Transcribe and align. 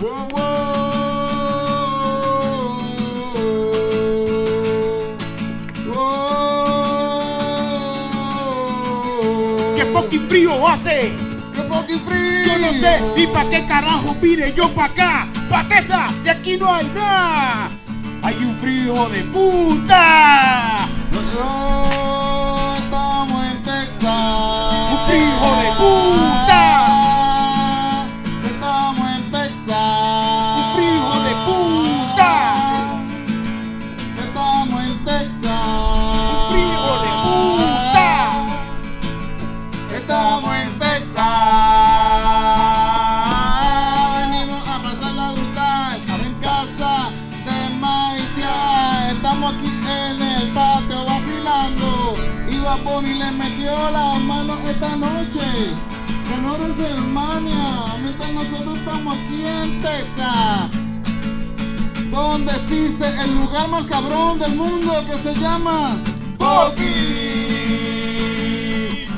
¡Qué 0.00 0.06
fucking 9.92 10.26
frío 10.26 10.66
hace! 10.66 11.12
¡Qué 11.54 11.62
fucking 11.68 12.00
frío! 12.00 12.46
Yo 12.46 12.58
no 12.58 12.72
sé 12.72 13.02
ni 13.14 13.26
pa' 13.26 13.44
qué 13.50 13.66
carajo 13.66 14.16
vine 14.22 14.54
yo 14.54 14.70
pa' 14.70 14.86
acá. 14.86 15.28
¡Pateza! 15.50 16.06
Si 16.22 16.30
aquí 16.30 16.56
no 16.56 16.74
hay 16.74 16.86
nada. 16.94 17.68
Hay 18.22 18.36
un 18.36 18.56
frío 18.58 19.06
de 19.10 19.22
puta. 19.24 20.88
Nosotros 21.12 22.78
estamos 22.78 23.46
en 23.48 23.62
Texas. 23.62 24.72
Un 24.92 24.98
frío 25.06 25.56
de 25.60 25.68
puta. 25.76 26.29
Donde 62.10 62.52
existe 62.52 63.06
el 63.22 63.36
lugar 63.36 63.68
más 63.68 63.86
cabrón 63.86 64.38
del 64.38 64.54
mundo 64.56 65.04
que 65.06 65.16
se 65.18 65.34
llama 65.34 65.96
Boki. 66.38 66.94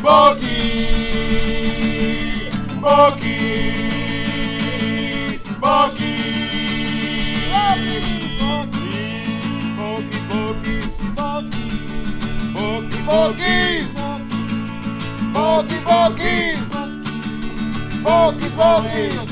Boki. 0.02 0.50
Boki. 2.80 3.38
Boki. 5.60 6.12
Boki. 13.06 13.86
Boki, 15.32 15.76
Boki. 15.86 16.36
Boki, 18.02 18.48
Boki. 18.56 19.31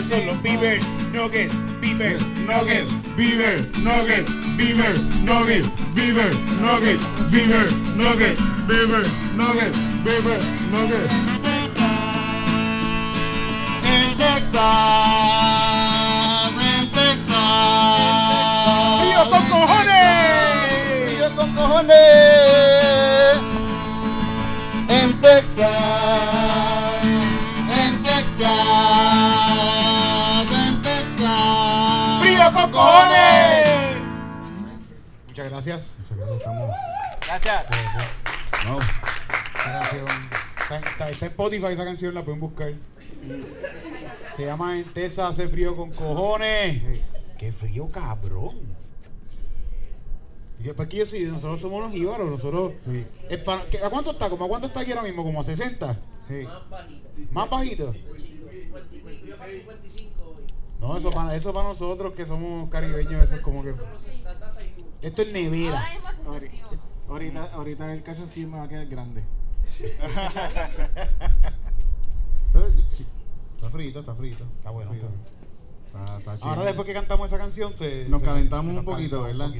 Lo 0.00 0.06
mejor 0.06 0.18
son 0.18 0.26
los 0.26 0.42
beaver 0.42 0.78
nuggets, 1.12 1.54
beaver 1.80 2.18
nuggets, 2.46 2.92
beaver 3.16 3.60
nuggets, 3.80 4.30
beaver 4.56 4.98
nuggets, 5.22 5.68
beaver 5.94 6.30
nuggets, 6.60 7.04
beaver 7.30 7.70
nuggets, 7.96 8.40
beaver 8.66 9.06
nuggets, 9.36 9.76
beaver 10.04 10.38
nuggets. 10.70 11.12
En 13.84 14.16
Texas. 14.16 14.60
En 16.60 16.90
Texas. 16.90 17.36
¡Frío 19.00 19.30
con 19.30 19.44
cojones! 19.48 21.30
Con 21.36 21.54
cojones. 21.54 21.96
En 24.88 25.20
Texas. 25.20 25.89
Cojones! 32.80 33.68
Muchas 35.28 35.50
gracias. 35.50 35.86
Muchas 35.98 36.16
gracias. 36.16 36.38
Estamos. 36.38 36.70
Gracias. 37.26 37.66
No. 38.66 38.78
Esa 38.78 39.72
canción. 39.80 40.06
Está, 40.62 40.76
está- 40.78 41.10
está 41.10 41.26
en 41.26 41.32
Spotify 41.32 41.66
esa 41.72 41.84
canción, 41.84 42.14
la 42.14 42.24
pueden 42.24 42.40
buscar. 42.40 42.72
Se 44.36 44.44
llama 44.46 44.78
En 44.78 44.84
Tesa 44.84 45.28
hace 45.28 45.48
frío 45.48 45.76
con 45.76 45.90
cojones. 45.90 46.82
Qué 47.38 47.52
frío, 47.52 47.88
cabrón. 47.88 48.80
Y 50.58 50.64
después 50.64 50.88
que 50.88 50.98
yo 50.98 51.06
sí, 51.06 51.20
nosotros 51.24 51.60
somos 51.60 51.84
unos 51.84 51.94
íbaros, 51.96 52.30
nosotros. 52.30 52.72
Sí. 52.84 53.04
Es 53.30 53.38
para- 53.38 53.64
¿qué- 53.64 53.78
¿A 53.82 53.88
cuánto 53.90 54.10
está? 54.12 54.28
¿Cómo 54.28 54.44
a 54.44 54.48
cuánto 54.48 54.66
está 54.68 54.80
aquí 54.80 54.90
ahora 54.92 55.02
mismo? 55.04 55.22
¿Como 55.24 55.40
a 55.40 55.44
60? 55.44 55.98
Sí. 56.28 56.46
Más 57.30 57.48
bajito. 57.50 57.94
No, 60.80 60.96
eso 60.96 61.10
para 61.10 61.34
eso 61.36 61.52
para 61.52 61.68
nosotros 61.68 62.14
que 62.14 62.24
somos 62.26 62.70
caribeños, 62.70 63.22
eso 63.22 63.36
es 63.36 63.40
como 63.42 63.62
que. 63.62 63.74
Esto 65.02 65.22
es 65.22 65.32
nevera. 65.32 65.84
Ahorita, 67.08 67.50
ahorita 67.52 67.92
el 67.92 68.02
calzoncillo 68.02 68.48
me 68.48 68.58
va 68.58 68.64
a 68.64 68.68
quedar 68.68 68.86
grande. 68.86 69.22
Sí, 72.92 73.06
Está 73.56 73.70
frito, 73.70 74.00
está 74.00 74.14
frito. 74.14 74.44
Está 74.58 74.70
bueno, 74.70 74.92
está 74.92 75.06
Está, 76.18 76.32
Ahora 76.46 76.62
después 76.64 76.86
que 76.86 76.94
cantamos 76.94 77.26
esa 77.28 77.38
canción 77.38 77.74
se 77.76 78.08
Nos 78.08 78.20
se- 78.20 78.26
calentamos 78.26 78.76
un 78.76 78.84
poquito, 78.84 79.22
¿verdad? 79.22 79.50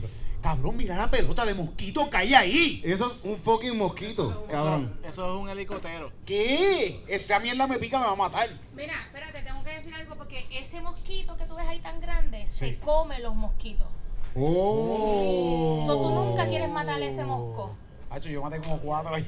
Cabrón, 0.43 0.77
mira 0.77 0.97
la 0.97 1.11
pelota 1.11 1.45
de 1.45 1.53
mosquito 1.53 2.09
que 2.09 2.17
hay 2.17 2.35
ahí. 2.35 2.83
Eso 2.85 3.09
es 3.13 3.25
un 3.31 3.37
fucking 3.37 3.77
mosquito, 3.77 4.47
cabrón. 4.51 4.99
Eso 5.05 5.27
es 5.35 5.41
un 5.43 5.49
helicóptero. 5.51 6.11
¿Qué? 6.25 7.05
Esa 7.09 7.39
mierda 7.41 7.67
me 7.67 7.79
pica, 7.79 7.99
me 7.99 8.07
va 8.07 8.13
a 8.13 8.17
matar. 8.17 8.49
Mira, 8.75 8.95
espérate, 9.07 9.43
tengo 9.43 9.63
que 9.63 9.71
decir 9.75 9.95
algo 9.95 10.15
porque 10.17 10.47
ese 10.51 10.81
mosquito 10.81 11.37
que 11.37 11.45
tú 11.45 11.57
ves 11.57 11.67
ahí 11.67 11.81
tan 11.81 12.01
grande 12.01 12.47
Sí. 12.49 12.59
se 12.71 12.79
come 12.79 13.19
los 13.21 13.35
mosquitos. 13.35 13.87
Oh. 14.35 15.83
So, 15.87 16.01
tú 16.01 16.11
nunca 16.11 16.47
quieres 16.47 16.71
matar 16.71 17.03
ese 17.03 17.23
mosco. 17.25 17.75
Hacho, 18.09 18.29
yo 18.29 18.43
maté 18.43 18.59
como 18.61 18.79
cuatro 18.79 19.15
ahí. 19.15 19.27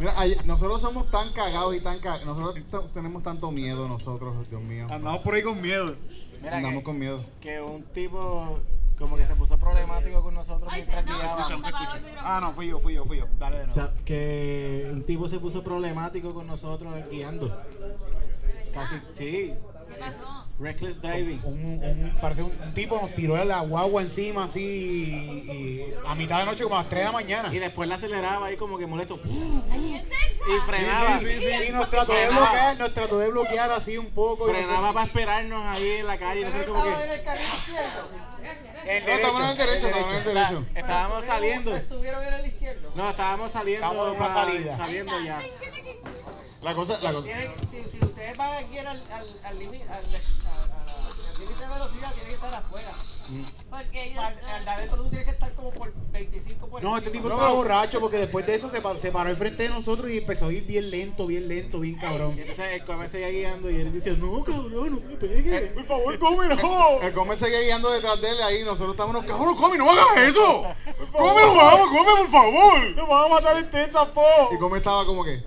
Mira, 0.00 0.14
ay- 0.16 0.36
nosotros 0.44 0.80
somos 0.80 1.10
tan 1.10 1.32
cagados 1.32 1.74
y 1.76 1.80
tan 1.80 1.98
cagados. 2.00 2.24
Nosotros 2.38 2.92
tenemos 2.92 3.22
tanto 3.22 3.50
miedo, 3.50 3.86
nosotros, 3.88 4.48
Dios 4.48 4.62
mío. 4.62 4.86
Andamos 4.90 5.20
por 5.22 5.34
ahí 5.34 5.42
con 5.42 5.60
miedo. 5.60 5.96
Mira 6.40 6.56
Andamos 6.56 6.78
que, 6.78 6.84
con 6.84 6.98
miedo. 6.98 7.24
que 7.40 7.60
un 7.60 7.82
tipo 7.84 8.60
como 8.98 9.16
que 9.16 9.26
se 9.26 9.34
puso 9.34 9.58
problemático 9.58 10.22
con 10.22 10.34
nosotros 10.34 10.68
Ay, 10.72 10.82
mientras 10.82 11.04
se- 11.04 11.10
no, 11.10 11.18
guiábamos. 11.18 11.50
no, 11.50 11.56
micrófono. 11.58 12.00
Ah, 12.20 12.38
no, 12.40 12.52
fui 12.52 12.68
yo, 12.68 12.78
fui 12.78 12.94
yo, 12.94 13.04
fui 13.04 13.18
yo. 13.18 13.26
Dale 13.38 13.56
de 13.58 13.62
O 13.64 13.66
nuevo. 13.66 13.80
sea, 13.82 13.92
que 14.04 14.88
un 14.92 15.02
tipo 15.04 15.28
se 15.28 15.38
puso 15.38 15.62
problemático 15.64 16.32
con 16.32 16.46
nosotros 16.46 16.92
guiando. 17.10 17.60
Casi, 18.72 18.96
sí. 19.16 19.54
¿Qué 19.88 20.00
pasó? 20.00 20.46
Reckless 20.58 21.00
driving. 21.00 21.40
Un, 21.44 21.54
un- 21.84 22.12
parece 22.20 22.42
un, 22.42 22.52
un 22.64 22.74
tipo 22.74 22.96
nos 23.00 23.14
tiró 23.14 23.42
la 23.44 23.60
guagua 23.60 24.02
encima 24.02 24.44
así 24.44 24.60
y, 24.62 25.50
y 25.52 25.94
a 26.06 26.14
mitad 26.14 26.38
de 26.40 26.46
noche 26.46 26.62
como 26.64 26.76
a 26.76 26.80
las 26.80 26.88
3 26.88 27.00
de 27.00 27.04
la 27.04 27.12
mañana. 27.12 27.54
Y 27.54 27.58
después 27.58 27.88
la 27.88 27.96
aceleraba 27.96 28.46
ahí 28.46 28.56
como 28.56 28.78
que 28.78 28.86
molesto. 28.86 29.18
Ahí 29.70 29.94
en 29.94 30.08
Texas. 30.08 30.40
Y 30.48 30.60
frenaba. 30.70 31.18
Sí, 31.20 31.26
sí, 31.26 31.40
sí, 31.40 31.68
Y 31.68 31.72
nos 31.72 31.90
trató 31.90 32.12
de 32.12 32.18
Frenaba. 32.26 32.46
bloquear, 32.50 32.78
nos 32.78 32.94
trató 32.94 33.18
de 33.18 33.30
bloquear 33.30 33.72
así 33.72 33.98
un 33.98 34.06
poco. 34.10 34.48
y 34.48 34.52
Frenaba 34.52 34.72
nosotros- 34.72 34.94
para 34.94 35.06
esperarnos 35.06 35.66
ahí 35.68 35.88
en 35.90 36.06
la 36.06 36.18
calle. 36.18 36.44
No 36.44 36.52
sé 36.52 36.64
cómo 36.66 36.82
que. 36.84 36.90
Gracias, 38.44 38.72
gracias. 38.74 38.94
El 38.96 39.06
No, 39.06 39.12
estamos 39.12 39.40
en 39.40 39.48
el 39.48 39.56
derecho, 39.56 39.86
el 39.88 39.94
Está- 39.94 40.20
derecho. 40.32 40.66
estábamos 40.74 41.24
saliendo. 41.24 41.76
¿Estuvieron 41.76 42.24
en 42.24 42.34
el 42.34 42.46
izquierdo? 42.46 42.90
No, 42.94 43.10
estábamos 43.10 43.50
saliendo. 43.52 43.86
Estamos 43.86 44.06
en 44.06 44.16
una 44.20 44.26
para- 44.28 44.44
salida. 44.44 44.76
Saliendo 44.76 45.20
ya. 45.20 45.42
La 46.62 46.74
cosa, 46.74 46.98
la 46.98 47.12
cosa. 47.12 47.28
Si, 47.70 47.84
si 47.88 47.98
ustedes 48.04 48.36
van 48.36 48.64
aquí 48.64 48.78
al, 48.78 48.86
al, 48.86 48.98
al 49.44 49.58
límite 49.58 49.84
al, 49.88 49.96
al 49.96 51.40
límite 51.40 51.60
de 51.60 51.68
velocidad, 51.68 52.12
tienen 52.12 52.26
que 52.28 52.34
estar 52.34 52.54
afuera. 52.54 52.90
Porque 53.70 54.04
ellos. 54.10 54.22
Al, 54.24 54.38
al 54.44 54.68
adentro 54.68 54.96
tú 55.02 55.08
tienes 55.08 55.24
que 55.26 55.32
estar 55.32 55.52
como 55.54 55.70
por 55.70 55.92
25 56.12 56.66
por 56.68 56.82
No, 56.82 56.96
este 56.96 57.10
tipo 57.10 57.28
estaba 57.28 57.50
borracho 57.52 58.00
porque 58.00 58.18
después 58.18 58.46
de 58.46 58.54
eso 58.54 58.70
se, 58.70 58.80
pa- 58.80 58.96
se 58.96 59.10
paró 59.10 59.30
al 59.30 59.36
frente 59.36 59.64
de 59.64 59.68
nosotros 59.70 60.10
y 60.10 60.18
empezó 60.18 60.46
a 60.46 60.52
ir 60.52 60.64
bien 60.64 60.90
lento, 60.90 61.26
bien 61.26 61.48
lento, 61.48 61.80
bien 61.80 61.96
cabrón. 61.96 62.34
Y 62.36 62.40
entonces 62.40 62.66
el 62.72 62.84
come 62.84 63.08
seguía 63.08 63.28
guiando 63.30 63.70
y 63.70 63.76
él 63.80 63.92
decía, 63.92 64.12
no, 64.14 64.44
cabrón, 64.44 65.02
no 65.02 65.08
me 65.08 65.16
pegues. 65.16 65.72
Por 65.72 65.84
favor, 65.84 66.18
cómelo. 66.18 67.00
El 67.02 67.12
come 67.12 67.36
seguía 67.36 67.60
guiando 67.60 67.90
detrás 67.90 68.20
de 68.20 68.30
él 68.30 68.42
ahí. 68.42 68.64
Nosotros 68.64 68.90
estábamos, 68.94 69.24
cabrón, 69.24 69.56
come, 69.56 69.78
no 69.78 69.90
hagas 69.90 70.06
eso. 70.28 70.64
Come, 71.12 71.42
vamos, 71.56 71.88
come, 71.88 72.10
por 72.18 72.28
favor. 72.30 72.90
Nos 72.96 73.08
van 73.08 73.24
a 73.24 73.28
matar 73.28 73.56
en 73.58 73.70
Texas, 73.70 74.08
Y 74.10 74.14
fo. 74.14 74.58
come 74.60 74.78
estaba 74.78 75.04
como 75.06 75.24
que, 75.24 75.42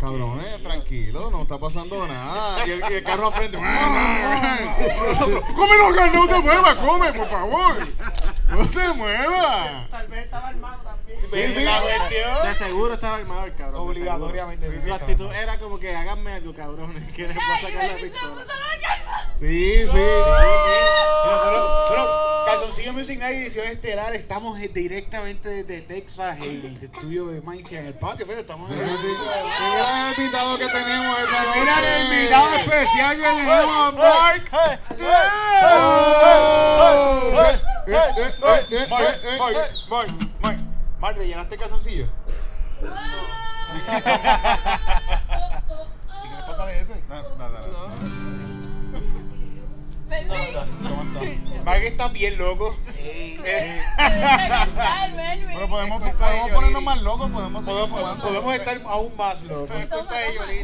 cabrón, 0.00 0.40
eh, 0.40 0.58
tranquilo, 0.62 1.30
no 1.30 1.42
está 1.42 1.58
pasando 1.58 2.06
nada. 2.06 2.66
Y 2.66 2.70
el, 2.70 2.80
y 2.90 2.94
el 2.94 3.04
carro 3.04 3.26
al 3.26 3.32
frente. 3.34 3.58
Nosotros, 3.60 5.44
come, 5.54 5.76
no, 5.76 5.90
no 5.90 6.26
te 6.26 6.38
muevas, 6.38 6.74
come, 6.76 7.12
por 7.12 7.28
favor. 7.28 7.76
No 8.48 8.66
te 8.66 8.92
muevas. 8.94 9.90
Tal 9.90 10.08
vez 10.08 10.24
estaba 10.24 10.48
armado. 10.48 10.89
Sí, 11.32 11.54
sí. 11.54 11.64
La 11.64 11.80
cuestión. 11.80 12.46
De 12.46 12.54
seguro 12.54 12.94
estaba 12.94 13.16
armado 13.16 13.44
el 13.44 13.54
cabrón. 13.54 13.88
Obligatoriamente. 13.88 14.82
Su 14.82 14.94
actitud 14.94 15.32
era 15.32 15.58
como 15.58 15.78
que 15.78 15.94
háganme 15.94 16.32
algo, 16.34 16.54
cabrones, 16.54 17.12
que 17.12 17.28
les 17.28 17.36
voy 17.36 17.44
a 17.44 17.60
sacar 17.60 17.88
la 17.88 17.96
pistola. 17.96 18.44
Sí, 19.38 19.84
sí. 19.84 19.88
Bueno, 21.88 22.06
Calzoncillo 22.46 22.92
Music 22.92 23.18
Night 23.18 23.36
edición 23.36 23.66
estelar, 23.68 24.14
estamos 24.14 24.58
eh, 24.60 24.68
directamente 24.68 25.48
desde 25.48 25.80
Texas, 25.82 26.36
en 26.42 26.66
el 26.66 26.76
estudio 26.82 27.26
de 27.28 27.40
Maincia, 27.40 27.80
en 27.80 27.86
el 27.86 27.94
patio, 27.94 28.26
pero 28.26 28.40
estamos 28.40 28.70
en 28.70 28.78
gran 28.78 28.90
invitado 30.16 30.58
que 30.58 30.66
tenemos 30.66 31.18
esta 31.20 31.44
noche. 31.44 31.60
Mira 31.60 31.96
el 31.96 32.12
invitado 32.12 32.54
especial 32.56 33.16
que 33.16 33.22
tenemos 33.22 33.70
a 33.70 33.92
Mark 33.92 34.50
Eh, 37.86 37.92
eh, 37.92 37.96
eh, 37.96 38.30
eh, 38.70 38.86
Mark, 38.90 39.16
eh, 39.24 39.36
Mark, 39.88 40.08
eh, 40.08 40.12
Mark, 40.42 40.58
eh. 41.00 41.06
Mark, 41.06 41.16
Mark, 41.16 41.16
Mark, 41.16 41.16
¿te 41.18 41.26
llenaste 41.26 41.54
el 41.54 41.60
calzoncillo? 41.60 42.06
¿Qué 42.80 42.86
le 46.28 46.42
pasa 46.46 46.64
a 46.64 46.72
ese? 46.72 46.94
No, 47.08 47.22
no, 47.22 47.48
no, 47.48 47.48
no. 47.48 47.90
Melvin, 50.08 51.64
Mark 51.64 51.82
está 51.84 52.08
bien 52.08 52.36
loco. 52.36 52.74
cantar, 53.96 55.12
Melvin. 55.12 55.54
Pero 55.54 55.68
podemos, 55.68 56.02
podemos 56.02 56.50
ponernos 56.50 56.82
más 56.82 57.02
locos, 57.02 57.30
podemos 57.30 57.64
seguir 57.64 57.88
Podemos, 58.20 58.54
estar 58.56 58.80
aún 58.86 59.16
más 59.16 59.40
locos. 59.42 59.76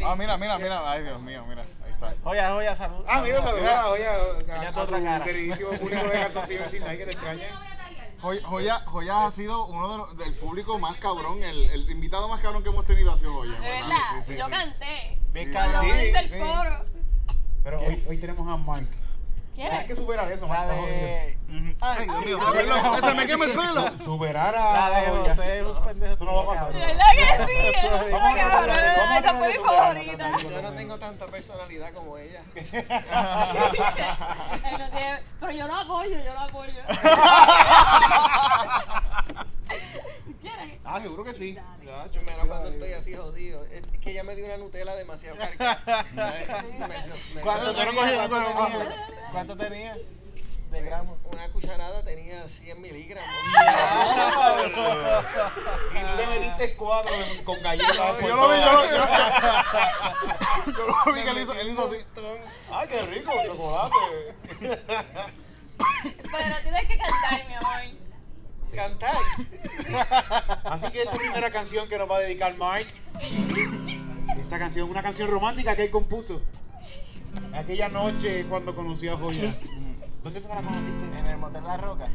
Ah, 0.05 0.15
mira, 0.17 0.37
mira, 0.37 0.57
mira. 0.57 0.91
Ay, 0.91 1.03
Dios 1.03 1.21
mío, 1.21 1.45
mira. 1.47 1.61
Ahí 1.61 1.91
está. 1.93 2.13
Joya, 2.23 2.49
joya, 2.51 2.75
salud. 2.75 3.05
Ah, 3.07 3.21
mira, 3.21 3.41
saluda, 3.41 3.87
oye, 3.87 4.05
Enseña 4.41 4.71
tu 4.73 4.79
a 4.79 4.83
otra 4.83 4.97
tu 4.97 5.03
cara. 5.03 5.23
queridísimo 5.23 5.69
público 5.71 6.03
de 6.03 6.11
Calzoncillo 6.11 6.63
Music 6.63 6.81
Night 6.81 6.99
que 6.99 7.05
te 7.05 7.11
extraña. 7.11 7.76
Joya, 8.21 8.41
Joya, 8.47 8.79
Joya 8.87 9.25
ha 9.27 9.31
sido 9.31 9.65
uno 9.67 9.91
de 9.91 9.97
los- 9.99 10.17
del 10.17 10.33
público 10.35 10.79
más 10.79 10.97
cabrón, 10.97 11.43
el, 11.43 11.69
el 11.69 11.89
invitado 11.89 12.27
más 12.27 12.41
cabrón 12.41 12.63
que 12.63 12.69
hemos 12.69 12.85
tenido 12.85 13.11
ha 13.11 13.17
sido 13.17 13.33
Joya. 13.33 13.53
De 13.53 13.59
verdad, 13.59 13.95
Sí, 14.21 14.33
sí, 14.33 14.37
yo 14.39 14.45
sí. 14.45 14.51
canté. 14.51 15.17
Bien 15.33 15.53
cabrón. 15.53 15.85
Pero 17.63 17.79
hoy, 17.79 18.03
hoy 18.07 18.17
tenemos 18.17 18.47
a 18.47 18.57
Hay 19.59 19.85
que 19.87 19.95
superar 19.95 20.31
eso, 20.31 20.47
La 20.47 20.55
jodido. 20.55 20.85
de. 20.85 21.37
Ay, 21.79 22.05
Dios 22.05 22.25
mío, 22.25 22.39
se 22.51 22.63
me- 22.63 23.01
se 23.01 23.13
me 23.13 23.27
quema 23.27 23.45
el 23.45 23.51
pelo. 23.51 23.91
Superar 24.03 24.53
La 24.53 24.85
a 24.85 24.89
de 24.89 24.95
Joya. 25.09 25.35
José 25.35 25.59
es 25.59 25.65
un 25.65 25.83
pendejo. 25.83 26.13
Eso 26.13 26.25
no 26.25 26.33
va 26.35 26.41
a 26.41 26.45
pasar. 26.55 26.73
De 26.73 26.79
verdad 26.79 27.05
que 27.13 27.25
sí, 27.45 27.53
de- 27.53 27.69
Esa 29.17 29.33
fue 29.33 29.47
de 29.47 29.53
mi 29.57 29.63
favorita. 29.65 30.25
de 30.37 30.43
Yo 30.43 30.61
no 30.61 30.71
tengo 30.73 30.97
tanta 30.99 31.25
personalidad 31.27 31.93
como 31.93 32.17
ella. 32.17 32.41
No 34.77 34.85
Pero 35.39 35.51
yo 35.51 35.67
lo 35.67 35.75
apoyo, 35.75 36.17
yo 36.23 36.33
lo 36.33 36.39
apoyo. 36.39 36.81
Ah, 40.89 41.01
seguro 41.01 41.23
que 41.25 41.33
sí. 41.33 41.57
Yo 42.13 42.21
menos 42.21 42.47
cuando 42.47 42.69
estoy 42.69 42.93
así 42.93 43.13
jodido. 43.15 43.65
Es 43.65 43.81
que 44.01 44.11
ella 44.11 44.23
me 44.23 44.35
dio 44.35 44.45
una 44.45 44.55
Nutella 44.57 44.95
demasiado 44.95 45.37
cargada. 45.57 46.05
¿Cuánto 47.43 47.75
tenía? 47.75 48.29
¿Cuánto 49.31 49.57
tenía? 49.57 49.97
De 50.71 50.81
gramos. 50.81 51.17
Una 51.31 51.49
cucharada 51.49 52.03
tenía 52.03 52.47
100 52.47 52.81
miligramos. 52.81 53.29
Y 55.91 55.99
tú 55.99 56.17
te 56.17 56.27
metiste 56.27 56.75
cuatro 56.75 57.13
con 57.45 57.61
galletas. 57.61 57.97
Yo 58.21 58.35
lo 58.35 58.49
vi, 58.49 58.59
yo 58.59 58.71
lo 58.71 58.81
todas. 58.83 58.91
yo- 60.65 60.71
yo 60.73 60.87
lo 61.05 61.13
vi 61.13 61.23
que 61.23 61.29
él 61.29 61.37
hizo, 61.39 61.53
él 61.53 61.69
hizo 61.69 61.85
así. 61.85 61.97
Ay, 62.71 62.87
qué 62.87 63.01
rico, 63.03 63.31
chocolate. 63.45 64.35
Pero 64.59 66.55
tienes 66.63 66.87
que 66.87 66.97
cantar, 66.97 67.45
mi 67.47 67.53
amor. 67.53 68.06
Cantar. 68.73 69.15
Así 70.65 70.91
que 70.91 71.01
esta 71.01 71.17
primera 71.17 71.49
canción 71.51 71.87
que 71.87 71.97
nos 71.97 72.09
va 72.09 72.17
a 72.17 72.19
dedicar 72.19 72.55
Mike. 72.57 72.93
Esta 74.39 74.59
canción 74.59 74.85
es 74.85 74.91
una 74.91 75.01
canción 75.01 75.29
romántica 75.29 75.75
que 75.75 75.85
él 75.85 75.91
compuso. 75.91 76.41
Aquella 77.53 77.89
noche 77.89 78.45
cuando 78.49 78.75
conoció 78.75 79.13
a 79.13 79.17
Joya. 79.17 79.53
¿Dónde 80.23 80.41
fue 80.41 80.49
que 80.49 80.55
la 80.55 80.61
conociste? 80.61 81.19
En 81.19 81.25
el 81.25 81.37
motel 81.37 81.63
La 81.63 81.77
Roca. 81.77 82.07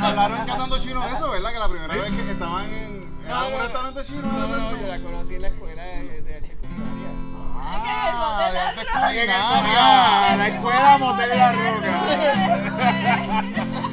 Hablaron 0.00 0.46
cantando 0.46 0.78
chino 0.82 1.06
de 1.06 1.14
eso, 1.14 1.30
¿verdad? 1.30 1.52
Que 1.52 1.58
la 1.58 1.68
primera 1.68 1.94
vez 1.94 2.12
que 2.12 2.30
estaban 2.30 2.64
en, 2.66 2.74
en 2.74 3.28
no, 3.28 3.62
restaurante 3.62 4.04
chino. 4.06 4.22
No, 4.22 4.46
no, 4.46 4.80
yo 4.80 4.86
la 4.86 5.00
conocí 5.00 5.34
en 5.34 5.42
la 5.42 5.48
escuela 5.48 5.82
de, 5.82 6.22
de 6.22 6.34
arte 6.36 6.56
culinaria. 6.56 7.08
Ah, 9.40 10.34
la 10.38 10.48
escuela 10.48 10.98
Motel 10.98 11.30
La 11.30 11.52
Roca. 11.52 11.88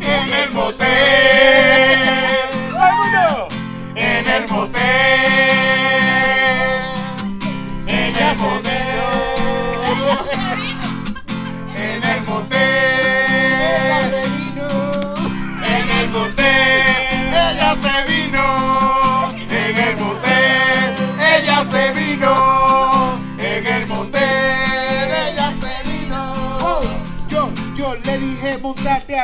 En 0.00 0.32
el 0.32 0.50
motel. 0.52 1.63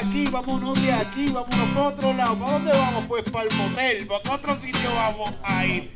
Aquí, 0.00 0.24
vámonos 0.30 0.80
de 0.80 0.92
aquí, 0.92 1.30
vámonos 1.30 1.68
para 1.74 1.88
otro 1.88 2.14
lado. 2.14 2.38
¿Para 2.38 2.52
dónde 2.52 2.70
vamos? 2.72 3.04
Pues 3.06 3.24
para 3.30 3.48
el 3.48 3.56
motel, 3.56 4.06
para 4.06 4.22
qué 4.22 4.30
otro 4.30 4.60
sitio 4.60 4.94
vamos 4.94 5.32
a 5.42 5.66
ir. 5.66 5.92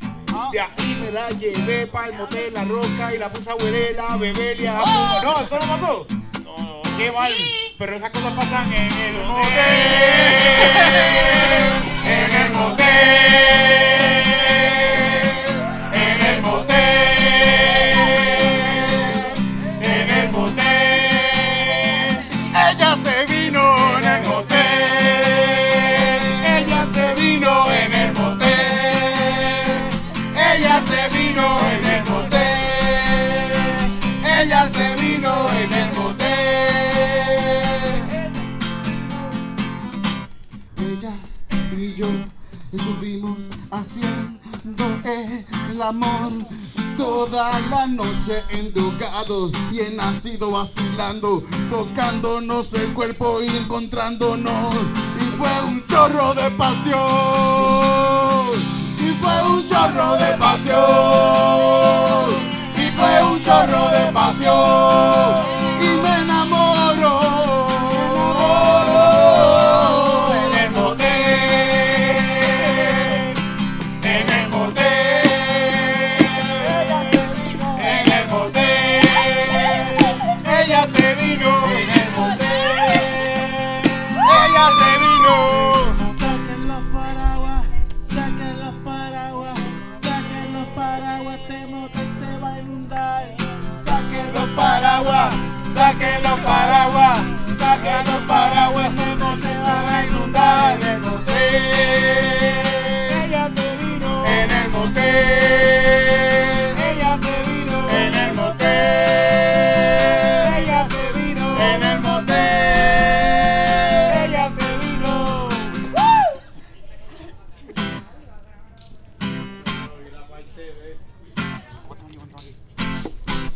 De 0.51 0.59
ahí 0.59 0.97
me 1.01 1.11
la 1.11 1.29
llevé 1.29 1.87
para 1.87 2.07
el 2.07 2.13
motel 2.15 2.53
La 2.53 2.65
Roca 2.65 3.13
y 3.13 3.17
la 3.17 3.31
puse 3.31 3.49
a 3.49 3.55
hueler, 3.55 3.97
a 3.99 4.17
beber 4.17 4.59
y 4.59 4.67
a 4.67 4.79
fumar. 4.79 5.23
No, 5.23 5.39
eso 5.41 5.59
no 5.59 5.65
pasó. 5.65 6.05
No, 6.43 6.57
no, 6.57 6.81
qué 6.97 7.09
mal. 7.11 7.31
Pero 7.77 7.95
esas 7.95 8.09
cosas 8.09 8.33
pasan 8.33 8.73
en 8.73 8.91
el 8.91 9.25
motel. 9.25 9.51
En 12.05 12.31
el 12.31 12.53
motel. 12.53 14.04
Toda 47.05 47.59
la 47.69 47.85
noche 47.85 48.43
endrogados 48.49 49.51
y 49.71 49.81
en 49.81 49.97
nacido 49.97 50.49
vacilando, 50.49 51.43
tocándonos 51.69 52.73
el 52.73 52.93
cuerpo 52.93 53.43
y 53.43 53.47
encontrándonos. 53.47 54.73
Y 55.19 55.25
fue 55.37 55.61
un 55.67 55.85
chorro 55.85 56.33
de 56.33 56.49
pasión. 56.51 56.97
Y 58.99 59.13
fue 59.21 59.41
un 59.43 59.67
chorro 59.69 60.15
de 60.15 60.33
pasión. 60.45 60.75
Y 62.75 62.91
fue 62.97 63.23
un 63.23 63.39
chorro 63.43 63.89
de 63.91 64.11
pasión. 64.11 65.54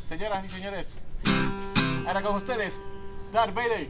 Señoras 0.07 0.45
y 0.45 0.49
señores, 0.49 0.99
ahora 2.07 2.21
con 2.21 2.35
ustedes, 2.35 2.73
Darth 3.31 3.53
Vader. 3.53 3.87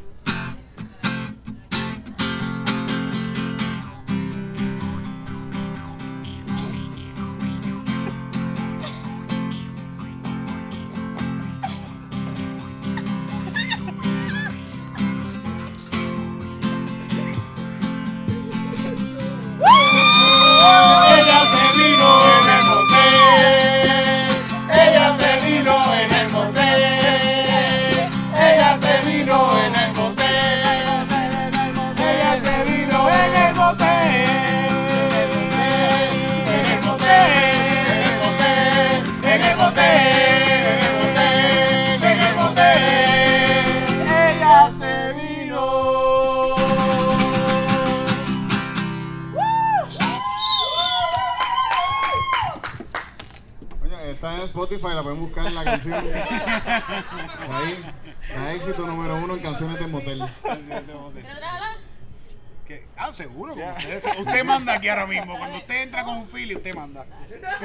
Spotify, 54.70 54.94
la 54.96 55.02
pueden 55.02 55.20
buscar 55.20 55.48
en 55.48 55.56
la 55.56 55.64
canción. 55.64 55.94
Ahí. 57.52 57.84
Está 58.22 58.54
éxito 58.54 58.86
número 58.86 59.16
uno 59.16 59.34
en 59.36 59.40
canciones 59.42 59.80
de 59.80 59.88
motel. 59.88 60.24
¿Qué? 62.68 62.86
Ah, 62.96 63.12
seguro. 63.12 63.56
porque 63.56 63.98
Usted, 63.98 64.20
usted 64.20 64.44
manda 64.46 64.74
aquí 64.76 64.88
ahora 64.90 65.08
mismo. 65.08 65.36
Cuando 65.40 65.58
usted 65.58 65.82
entra 65.82 66.04
con 66.04 66.18
un 66.18 66.28
fili, 66.28 66.56
usted 66.56 66.76
manda. 66.76 67.04
La. 67.32 67.58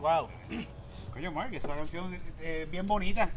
Wow. 0.00 0.28
Coño, 1.12 1.32
Mark, 1.32 1.52
esa 1.54 1.74
canción 1.74 2.14
es 2.14 2.20
eh, 2.40 2.68
bien 2.70 2.86
bonita. 2.86 3.30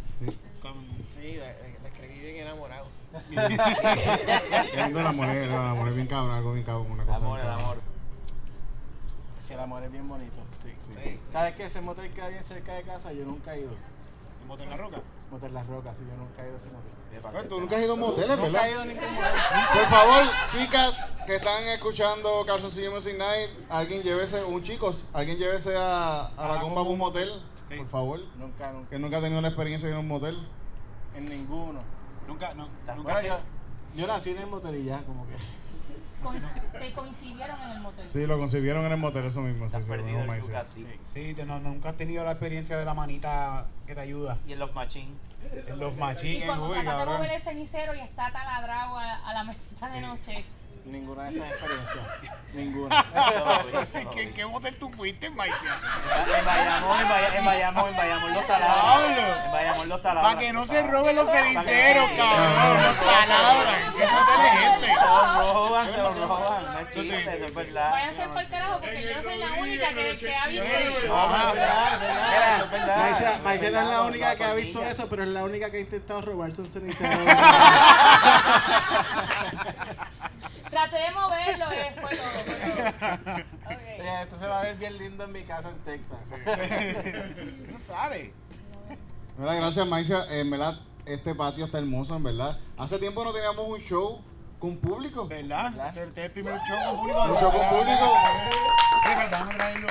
Con- 0.61 0.91
Sí, 1.03 1.37
la, 1.39 1.47
la 1.81 1.89
escribí 1.89 2.19
bien 2.19 2.35
enamorado. 2.37 2.87
Yo 3.31 3.41
la 3.41 4.85
enamoré, 4.85 5.47
la 5.47 5.55
enamoré 5.55 5.91
bien 5.91 6.05
cabrón, 6.07 6.35
algo 6.35 6.53
bien 6.53 6.65
cabrón, 6.65 6.91
una 6.91 7.03
cosa. 7.03 7.17
Amor, 7.17 7.39
bien 7.39 7.49
el 7.49 7.55
cabrón. 7.57 7.71
amor. 7.71 7.90
Sí, 9.51 9.55
el 9.55 9.59
amor 9.59 9.83
es 9.83 9.91
bien 9.91 10.07
bonito. 10.07 10.33
Sí. 10.63 10.69
Sí. 11.03 11.19
¿Sabes 11.29 11.55
qué? 11.55 11.65
Ese 11.65 11.81
motel 11.81 12.09
queda 12.13 12.29
bien 12.29 12.41
cerca 12.43 12.73
de 12.73 12.83
casa. 12.83 13.11
Yo 13.11 13.25
nunca 13.25 13.53
he 13.53 13.59
ido. 13.59 13.71
¿En 14.41 14.47
Motel 14.47 14.69
La 14.69 14.77
Roca? 14.77 15.01
Motel 15.29 15.53
Las 15.53 15.67
Rocas, 15.67 15.97
sí, 15.97 16.03
yo 16.09 16.17
nunca 16.17 16.41
he 16.41 16.47
ido 16.47 16.55
a 16.55 16.59
ese 16.59 16.67
motel. 16.69 17.49
Tú 17.49 17.59
nunca 17.59 17.75
has 17.75 17.83
ido 17.83 17.93
a 17.93 17.95
moteles, 17.97 18.29
Nunca 18.29 18.43
¿verdad? 18.43 18.67
he 18.67 18.71
ido 18.71 18.81
a 18.81 18.85
ningún 18.85 19.13
motel. 19.13 19.31
Por 19.73 19.85
favor, 19.87 20.23
chicas 20.51 21.05
que 21.27 21.35
están 21.35 21.63
escuchando 21.65 22.45
Calzoncillo 22.45 22.91
Music 22.91 23.17
Night, 23.17 23.49
alguien 23.69 24.01
llévese, 24.03 24.41
un 24.43 24.63
chicos, 24.63 25.05
alguien 25.13 25.37
llévese 25.37 25.75
a, 25.77 26.27
a 26.27 26.47
la 26.55 26.61
compa 26.61 26.79
a 26.79 26.83
un 26.83 26.97
motel, 26.97 27.29
Sí. 27.69 27.75
por 27.77 27.87
favor. 27.89 28.19
Nunca, 28.37 28.71
nunca. 28.71 28.89
Que 28.89 28.99
nunca 28.99 29.17
ha 29.17 29.21
tenido 29.21 29.41
la 29.41 29.49
experiencia 29.49 29.87
de 29.87 29.93
ir 29.93 29.97
a 29.97 29.99
un 29.99 30.07
motel. 30.07 30.37
En 31.15 31.25
ninguno. 31.29 31.81
Nunca, 32.27 32.53
no. 32.53 32.67
Nunca 32.95 33.01
Bueno, 33.03 33.19
te- 33.21 33.27
yo, 33.27 33.37
yo 33.95 34.07
nací 34.07 34.29
en 34.31 34.37
el 34.37 34.47
motel 34.47 34.75
y 34.77 34.85
ya, 34.85 35.03
como 35.03 35.27
que. 35.27 35.33
Te 36.79 36.93
coincidieron 36.93 37.61
en 37.61 37.69
el 37.71 37.79
motel. 37.79 38.09
Sí, 38.09 38.25
lo 38.25 38.37
concibieron 38.37 38.85
en 38.85 38.91
el 38.91 38.97
motel, 38.97 39.25
eso 39.25 39.41
mismo. 39.41 39.69
Sí, 39.69 40.81
sí. 40.81 40.87
Sí, 41.13 41.33
te- 41.33 41.45
no, 41.45 41.59
nunca 41.59 41.89
has 41.89 41.97
tenido 41.97 42.23
la 42.23 42.31
experiencia 42.31 42.77
de 42.77 42.85
la 42.85 42.93
manita 42.93 43.65
que 43.87 43.95
te 43.95 44.01
ayuda. 44.01 44.37
Y 44.47 44.53
en 44.53 44.59
los 44.59 44.73
machín. 44.73 45.17
En 45.67 45.79
los 45.79 45.93
Y 45.93 45.95
machines, 45.97 46.45
cuando 46.45 46.69
tratas 46.69 46.99
de 46.99 47.05
mover 47.17 47.31
el 47.31 47.41
cenicero 47.41 47.95
y 47.95 47.99
está 47.99 48.31
taladrado 48.31 48.97
a, 48.97 49.15
a 49.29 49.33
la 49.33 49.43
mesita 49.43 49.89
de 49.89 50.01
noche. 50.01 50.45
Ninguna 50.83 51.23
de 51.25 51.37
esas 51.37 51.51
experiencias. 51.51 52.05
Ninguna. 52.53 53.05
¿En 54.15 54.33
qué 54.33 54.45
motel 54.45 54.75
tú 54.77 54.89
fuiste, 54.89 55.29
Maicia? 55.29 55.77
En 56.37 56.45
Bayamón, 56.45 56.99
en 56.99 57.09
Bayamón, 57.09 57.37
en 57.37 57.45
Bayamón, 57.45 57.89
en 57.89 57.97
Bayamón 57.97 58.33
los 58.33 58.47
talados. 58.47 59.11
En 59.45 59.51
Bayamón 59.51 59.89
los 59.89 60.01
talados. 60.01 60.27
Para 60.27 60.39
que 60.39 60.53
no 60.53 60.65
se 60.65 60.81
roben 60.81 61.15
los 61.15 61.29
ceniceros, 61.29 62.09
cabrón. 62.17 62.83
Los 62.83 62.97
palabras. 62.97 63.93
¿Qué 63.95 64.07
motel 64.07 64.41
es 64.41 64.73
este? 64.73 64.87
Se 64.87 65.05
los 65.05 65.53
roban, 65.53 65.85
se 65.91 65.97
los 65.97 66.19
roban. 66.19 66.73
No 66.73 66.79
es 66.79 66.89
chiste, 66.89 67.35
eso 67.35 67.45
es 67.45 67.53
verdad. 67.53 67.91
Váyanse 67.91 68.27
por 68.27 68.47
carajo 68.47 68.79
porque 68.79 69.01
yo 69.03 69.15
no 69.15 69.23
soy 69.23 69.37
la 69.37 69.51
única 69.53 69.89
que, 69.89 70.35
ha 70.35 70.47
visto 70.47 70.63
eso. 70.65 71.29
Maicia, 72.97 73.39
Maicia 73.43 73.69
no 73.69 73.79
es 73.81 73.87
la 73.87 74.01
única 74.01 74.35
que 74.35 74.43
ha 74.43 74.53
visto 74.53 74.83
eso, 74.83 75.07
pero 75.07 75.23
es 75.23 75.29
la 75.29 75.43
única 75.43 75.69
que 75.69 75.77
ha 75.77 75.81
intentado 75.81 76.21
robarse 76.21 76.61
un 76.61 76.71
cenicero. 76.71 77.11
Traté 80.71 80.95
de 80.97 81.11
moverlo, 81.11 81.65
eh, 81.71 81.95
fue 82.01 82.09
todo. 82.15 82.29
Fue 82.45 82.53
todo. 82.53 83.35
Ok. 83.71 83.77
Oye, 83.99 84.23
esto 84.23 84.39
se 84.39 84.47
va 84.47 84.59
a 84.59 84.63
ver 84.63 84.77
bien 84.77 84.97
lindo 84.97 85.23
en 85.25 85.31
mi 85.31 85.43
casa 85.43 85.69
en 85.69 85.77
Texas. 85.79 86.19
No 87.71 87.79
sabe. 87.85 88.33
Mira, 89.37 89.53
gracias, 89.55 89.85
Maicia. 89.87 90.25
En 90.29 90.49
verdad, 90.49 90.79
este 91.05 91.35
patio 91.35 91.65
está 91.65 91.77
hermoso, 91.77 92.15
en 92.15 92.23
verdad. 92.23 92.57
Hace 92.77 92.97
tiempo 92.99 93.23
no 93.23 93.31
teníamos 93.33 93.67
un 93.67 93.79
show 93.79 94.21
con 94.59 94.77
público. 94.77 95.27
¿Verdad? 95.27 95.73
Este 95.89 96.01
es 96.01 96.17
el 96.17 96.31
primer 96.31 96.59
show 96.59 96.77
con 96.89 96.99
público. 96.99 97.21
Un 97.23 97.39
show 97.39 97.51
con 97.51 97.69
público. 97.69 98.13
Verdad, 99.05 99.49
traerlo. 99.57 99.87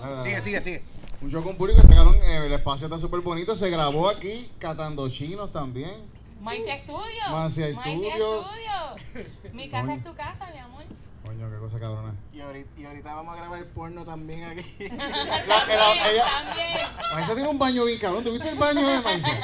Nada, 0.00 0.22
Sigue, 0.24 0.40
sigue, 0.42 0.62
sigue. 0.62 0.84
Un 1.20 1.30
show 1.30 1.42
con 1.42 1.56
público, 1.56 1.80
este 1.80 1.94
cabrón, 1.94 2.16
eh, 2.16 2.46
el 2.46 2.52
espacio 2.52 2.86
está 2.86 2.98
súper 2.98 3.20
bonito. 3.20 3.54
Se 3.56 3.70
grabó 3.70 4.08
aquí, 4.08 4.50
catando 4.58 5.08
chinos 5.08 5.52
también. 5.52 6.02
Maicia 6.42 6.76
Studio. 6.82 7.22
Maicia 7.30 7.72
Studios. 7.74 8.46
Studio. 8.46 9.24
Mi 9.52 9.70
casa 9.70 9.94
es 9.94 10.04
tu 10.04 10.14
casa, 10.14 10.48
mi 10.52 10.58
amor. 10.58 10.82
Coño, 11.24 11.48
qué 11.50 11.56
cosa 11.58 11.78
cabrona. 11.78 12.14
y, 12.32 12.40
ahorita, 12.40 12.80
y 12.80 12.84
ahorita 12.84 13.14
vamos 13.14 13.34
a 13.34 13.40
grabar 13.40 13.64
porno 13.66 14.04
también 14.04 14.42
aquí. 14.44 14.88
La- 14.88 15.66
la- 15.66 16.10
ella- 16.10 16.24
También. 16.24 16.88
Maicia 17.14 17.34
tiene 17.34 17.48
un 17.48 17.58
baño 17.58 17.84
bien 17.84 18.00
cabrón. 18.00 18.24
¿Tuviste 18.24 18.48
el 18.48 18.58
baño 18.58 18.88
de 18.88 19.00
Maicia? 19.00 19.40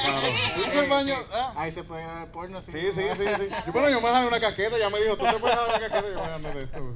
¿Tuviste 0.55 0.79
el 0.79 0.89
baño? 0.89 1.15
Ah. 1.33 1.53
Ahí 1.55 1.71
se 1.71 1.83
puede 1.83 2.03
grabar 2.03 2.27
porno. 2.31 2.61
Sí, 2.61 2.71
sí, 2.71 2.91
sí, 3.15 3.23
sí. 3.37 3.47
Yo, 3.65 3.71
bueno, 3.71 3.89
yo 3.89 4.01
me 4.01 4.07
dejaré 4.09 4.27
una 4.27 4.39
casqueta, 4.41 4.77
ya 4.77 4.89
me 4.89 4.99
dijo, 5.01 5.15
tú 5.17 5.23
te 5.23 5.33
puedes 5.39 5.57
dejar 5.57 5.69
una 5.69 5.79
casqueta, 5.79 6.09
yo 6.13 6.15
me 6.25 6.33
ando 6.33 6.49
de 6.49 6.63
esto. 6.63 6.93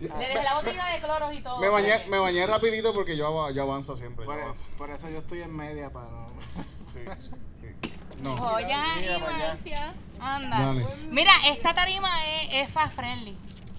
Le 0.00 0.08
dejé 0.08 0.42
la 0.44 0.54
botella 0.54 0.86
de 0.86 1.00
cloros 1.00 1.34
y 1.34 1.42
todo. 1.42 1.60
Me 1.60 1.68
bañé, 1.68 1.92
porque- 1.94 2.08
me 2.10 2.18
bañé 2.18 2.46
rapidito 2.46 2.94
porque 2.94 3.16
yo, 3.16 3.50
yo 3.50 3.62
avanzo 3.64 3.96
siempre. 3.96 4.24
yo 4.24 4.30
Por, 4.30 4.40
avanzo. 4.40 4.62
eso, 4.62 4.76
por 4.78 4.90
eso 4.90 5.10
yo 5.10 5.18
estoy 5.18 5.42
en 5.42 5.54
media 5.54 5.90
para. 5.90 6.06
Sí, 6.94 7.00
sí. 7.20 7.30
No. 8.22 8.36
Joya 8.36 8.84
y. 8.98 9.20
Marcia. 9.20 9.94
Anda. 10.20 10.58
Dale. 10.58 10.86
Mira, 11.08 11.32
esta 11.46 11.74
tarima 11.74 12.10
es, 12.26 12.48
es 12.52 12.70
fa 12.70 12.88
friendly. 12.90 13.36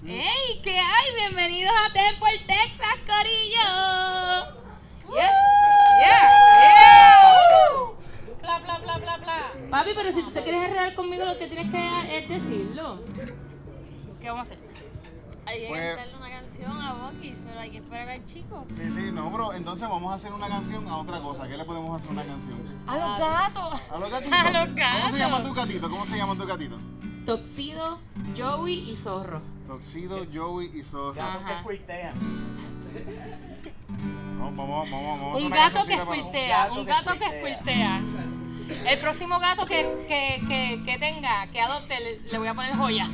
¡Ey! 0.07 0.59
¿Qué 0.63 0.79
hay? 0.79 1.15
Bienvenidos 1.15 1.71
a 1.73 1.93
Temple, 1.93 2.39
Texas, 2.47 2.95
Corillo. 3.05 4.61
Yes. 5.09 5.31
Yeah. 5.99 6.29
Bla, 8.41 8.59
bla, 8.59 8.77
bla, 8.79 8.97
bla, 8.97 9.17
bla. 9.17 9.51
Papi, 9.69 9.91
pero 9.95 10.11
si 10.11 10.23
tú 10.23 10.31
te 10.31 10.41
quieres 10.41 10.63
enredar 10.63 10.95
conmigo, 10.95 11.25
lo 11.25 11.37
que 11.37 11.45
tienes 11.47 11.69
que 11.69 12.17
es 12.17 12.27
decirlo. 12.27 12.99
¿Qué 14.19 14.29
vamos 14.29 14.49
a 14.49 14.53
hacer? 14.53 14.57
Hay 15.45 15.61
que 15.61 15.67
Pues- 15.67 15.95
cantarle 15.95 16.15
una 16.17 16.29
canción 16.61 16.81
a 16.81 16.93
Bokis, 16.93 17.39
pero 17.45 17.59
hay 17.59 17.69
que 17.69 17.77
esperar 17.77 18.09
al 18.09 18.25
chico. 18.25 18.65
Sí, 18.75 18.83
sí, 18.93 19.11
no, 19.11 19.29
bro. 19.29 19.53
Entonces 19.53 19.87
vamos 19.87 20.11
a 20.11 20.15
hacer 20.15 20.31
una 20.33 20.47
canción 20.47 20.87
a 20.87 20.97
otra 20.97 21.19
cosa. 21.19 21.47
¿Qué 21.47 21.57
le 21.57 21.65
podemos 21.65 21.99
hacer 21.99 22.11
una 22.11 22.23
canción? 22.23 22.59
A 22.87 22.97
los 22.97 23.19
gatos. 23.19 23.81
A 23.91 23.97
los 23.97 24.11
gatitos. 24.11 24.39
A 24.39 24.43
los 24.51 24.67
¿Cómo 24.67 24.75
gatos. 24.75 25.11
se 25.11 25.17
llama 25.17 25.43
tu 25.43 25.53
gatito? 25.53 25.89
¿Cómo 25.89 26.05
se 26.05 26.17
llama 26.17 26.35
tu 26.35 26.45
gatito? 26.45 26.77
Toxido, 27.25 27.99
Joey 28.37 28.91
y 28.91 28.95
Zorro. 28.95 29.41
Toxido, 29.67 30.25
Joey 30.33 30.71
y 30.73 31.19
Ajá. 31.19 31.63
cuitean. 31.63 32.13
Vamos, 34.41 34.67
vamos, 34.67 34.89
vamos, 34.89 35.19
vamos. 35.19 35.33
a 35.33 35.35
hacer 35.35 35.45
Un 35.45 35.51
gato 35.51 35.85
que 36.31 36.47
gato 36.47 36.73
un 36.73 36.85
gato 36.85 37.13
que 37.19 37.25
escuiltea. 37.25 38.01
El 38.89 38.99
próximo 38.99 39.39
gato 39.39 39.65
que, 39.67 40.05
que, 40.07 40.41
que, 40.47 40.81
que 40.83 40.97
tenga, 40.97 41.45
que 41.47 41.61
adopte, 41.61 41.99
le, 41.99 42.19
le 42.19 42.37
voy 42.39 42.47
a 42.47 42.53
poner 42.55 42.75
joya. 42.75 43.07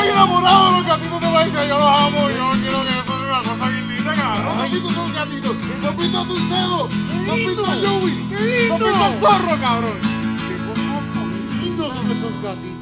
Estoy 0.00 0.16
enamorado 0.16 0.64
de 0.66 0.72
los 0.72 0.86
gatitos 0.86 1.20
de 1.20 1.30
Maíz, 1.30 1.52
yo 1.52 1.78
los 1.78 2.00
amo. 2.00 2.30
Yo 2.30 2.50
quiero 2.60 2.82
que 2.82 2.90
eso 2.90 3.00
es 3.00 3.08
una 3.08 3.38
cosa 3.42 3.68
bien 3.68 3.88
linda, 3.88 4.14
cabrón. 4.14 4.44
Los 4.46 4.56
gatitos 4.56 4.92
son 4.92 5.14
gatitos. 5.14 5.56
Los 5.82 5.94
pitos 5.94 6.28
dulcedo. 6.28 6.88
Los 7.26 7.36
pitos 7.36 7.68
Joey. 7.68 8.68
Los 8.68 8.78
pitos 8.78 9.20
zorro, 9.20 9.60
cabrón. 9.60 9.98
Qué 10.48 10.56
cosas 10.64 11.02
tan 11.14 11.60
lindos 11.60 11.94
son 11.94 12.10
esos 12.10 12.42
gatitos. 12.42 12.80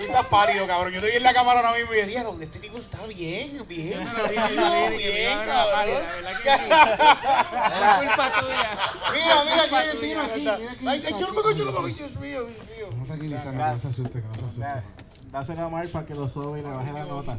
Está 0.00 0.22
pálido, 0.28 0.66
cabrón. 0.66 0.92
Yo 0.92 0.98
estoy 1.00 1.16
en 1.16 1.22
la 1.22 1.34
cámara 1.34 1.60
ahora 1.60 1.78
mismo 1.78 1.92
y 1.92 1.96
dije, 1.96 2.06
"Diablo, 2.08 2.36
este 2.40 2.58
tipo 2.58 2.78
está 2.78 3.04
bien, 3.06 3.64
bien, 3.66 3.66
bien, 3.68 4.96
bien, 4.96 5.38
cabrón. 5.46 6.02
La 6.22 7.96
culpa 7.98 8.30
tuya. 8.40 8.70
Mira, 9.12 9.44
mira 9.44 9.62
aquí, 9.64 9.98
mira 10.00 10.24
aquí, 10.24 10.40
mira 10.40 10.54
aquí. 10.72 10.86
Ay, 10.86 11.02
yo 11.18 11.32
no 11.32 11.32
me 11.32 11.42
Dios 11.92 12.14
mío, 12.16 12.44
Dios 12.44 12.66
mío. 12.68 12.88
Vamos 12.90 13.04
a 13.04 13.06
tranquilizarnos, 13.06 13.66
que 13.66 13.72
no 13.74 13.78
se 13.80 13.88
asuste, 13.88 14.22
que 14.22 14.28
no 14.28 14.34
se 14.34 14.40
asuste. 14.64 14.95
Dáselo 15.36 15.66
a 15.66 15.68
Mark 15.68 15.90
para 15.90 16.06
que 16.06 16.14
lo 16.14 16.26
sobe 16.30 16.60
y 16.60 16.62
le 16.62 16.70
baje 16.70 16.90
la 16.94 17.04
nota. 17.04 17.36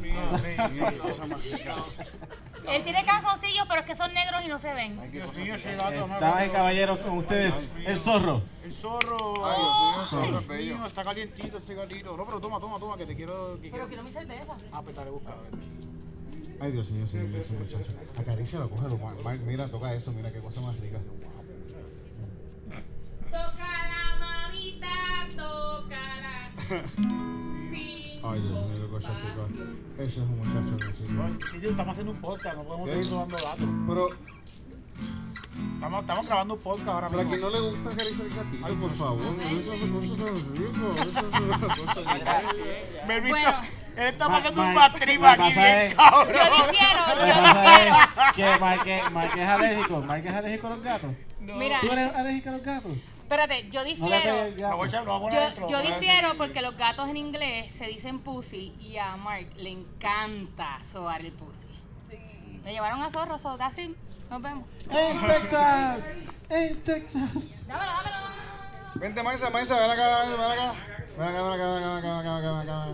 Él 2.68 2.84
tiene 2.84 3.04
calzoncillos, 3.04 3.66
pero 3.66 3.80
es 3.80 3.86
que 3.86 3.96
son 3.96 4.14
negros 4.14 4.40
y 4.44 4.46
no 4.46 4.56
se 4.56 4.72
ven. 4.72 4.96
Damas 6.20 6.46
y 6.46 6.50
caballeros, 6.50 7.00
con 7.00 7.18
ustedes, 7.18 7.52
el 7.84 7.98
zorro. 7.98 8.42
El 8.62 8.72
zorro. 8.72 9.44
Ay, 9.44 9.60
Dios 10.30 10.46
mío, 10.46 10.86
está 10.86 11.02
calientito 11.02 11.58
este 11.58 11.74
gatito. 11.74 12.16
No, 12.16 12.24
pero 12.24 12.38
toma, 12.38 12.60
toma, 12.60 12.78
toma, 12.78 12.96
que 12.96 13.04
te 13.04 13.16
quiero. 13.16 13.58
Pero 13.60 13.88
quiero. 13.88 14.04
mi 14.04 14.10
cerveza. 14.12 14.54
Ah, 14.70 14.80
pues 14.80 14.94
dale, 14.94 15.10
busca. 15.10 15.34
Ay, 16.60 16.70
Dios 16.70 16.88
mío, 16.90 17.04
sí, 17.10 17.16
ese 17.18 17.52
muchacho. 17.52 17.92
Acarícialo, 18.16 18.70
cógelo. 18.70 18.96
Mar- 18.98 19.20
Mar- 19.24 19.38
Mira, 19.38 19.66
toca 19.68 19.92
eso, 19.92 20.12
mira 20.12 20.30
qué 20.32 20.38
cosa 20.38 20.60
más 20.60 20.78
rica. 20.78 20.98
Tócala, 23.24 24.18
mamita, 24.20 25.26
tócala. 25.36 26.52
Ay, 28.30 28.40
Dios 28.40 28.52
mío, 28.66 28.76
qué 28.82 28.88
cosa 28.92 29.08
rica. 29.08 29.34
compasión. 29.34 29.76
Ese 29.98 30.04
es 30.04 30.16
un 30.18 30.36
muchacho 30.38 30.76
que 30.76 31.06
sí. 31.06 31.16
Ay, 31.22 31.60
Estamos 31.70 31.92
haciendo 31.92 32.12
un 32.12 32.20
podcast, 32.20 32.56
no 32.56 32.62
podemos 32.64 32.90
seguir 32.90 33.10
robando 33.10 33.36
datos. 33.36 33.68
Pero, 33.88 34.08
Estamos, 35.74 36.00
estamos 36.00 36.26
grabando 36.26 36.54
un 36.54 36.60
podcast 36.60 36.88
ahora 36.88 37.08
para 37.08 37.22
mismo. 37.22 37.30
quien 37.30 37.40
no 37.40 37.50
le 37.50 37.60
gusta 37.76 37.90
acariciar 37.94 38.26
el 38.26 38.34
gatito, 38.34 38.80
por 38.80 38.90
favor. 38.94 39.22
Eso 39.22 39.72
es 39.72 39.82
ricas. 39.82 40.30
Eso 40.30 41.94
es 41.94 42.06
está- 43.38 43.62
él 43.96 44.06
está 44.12 44.28
pasando 44.28 44.62
un 44.62 44.68
lo 44.68 44.74
que 44.74 45.42
aquí 45.44 45.54
bien 45.54 45.78
es- 45.78 45.94
cabrón. 45.94 46.26
Yo 46.28 46.32
difiero, 46.32 47.00
Lo 47.08 47.14
que 47.14 47.28
yo 47.28 47.40
difiero. 47.42 47.96
es 48.28 48.34
que 48.34 48.60
Mark 48.60 48.86
es- 48.86 49.12
alérgico. 49.48 50.00
Mark 50.02 50.26
es 50.26 50.34
alérgico 50.34 50.66
a 50.66 50.70
los 50.70 50.82
gatos. 50.82 51.10
Mira, 51.40 51.80
¿Tú 51.80 51.86
eres 51.92 52.14
alérgico 52.14 52.48
a 52.48 52.52
los 52.52 52.62
gatos? 52.62 52.92
Espérate, 53.28 53.68
yo 53.70 53.82
le 53.82 53.88
difiero. 53.90 54.44
el 54.46 54.56
Lo 54.56 54.56
voy 54.56 54.64
a 54.64 54.68
gato. 54.70 54.84
echar, 54.86 55.04
lo 55.04 55.18
voy 55.18 55.28
a 55.28 55.30
poner 55.30 55.52
Yo, 55.68 55.78
dentro, 55.78 55.82
difiero 55.82 56.34
porque 56.38 56.62
los 56.62 56.76
gatos 56.76 57.08
en 57.10 57.16
inglés 57.18 57.72
se 57.74 57.86
dicen 57.86 58.20
pussy 58.20 58.74
y 58.80 58.96
a 58.96 59.16
Mark 59.16 59.48
le 59.56 59.70
encanta 59.70 60.78
sobar 60.82 61.20
el 61.20 61.32
pussy. 61.32 61.66
Me 62.64 62.72
llevaron 62.72 63.02
a 63.02 63.10
zorro, 63.10 63.38
so 63.38 63.56
it. 63.56 63.96
Nos 64.30 64.42
vemos. 64.42 64.66
En 64.90 65.20
Texas. 65.26 66.04
En 66.48 66.82
Texas. 66.82 67.30
Dámelo, 67.66 67.92
dámelo. 67.92 68.16
Vente, 68.94 69.22
Maisa, 69.22 69.50
Maisa, 69.50 69.78
ven 69.78 69.90
acá, 69.90 70.22
ven 70.24 70.40
acá. 70.40 70.74
Ven 71.18 71.28
acá, 71.28 71.42
ven 71.42 71.52
acá, 71.52 71.74
ven 71.74 71.84
acá, 71.84 72.18
ven 72.18 72.26
acá, 72.26 72.52
ven 72.52 72.68
acá. 72.68 72.86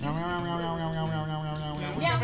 Miau, 0.00 0.14
miau, 0.14 0.40
miau, 0.40 0.58
miau, 0.58 0.76
miau, 0.76 0.90
miau, 0.92 1.06
miau, 1.06 1.26
miau, 1.26 1.42
miau, 1.42 1.74
miau. 1.76 1.94
Miau, 1.98 2.18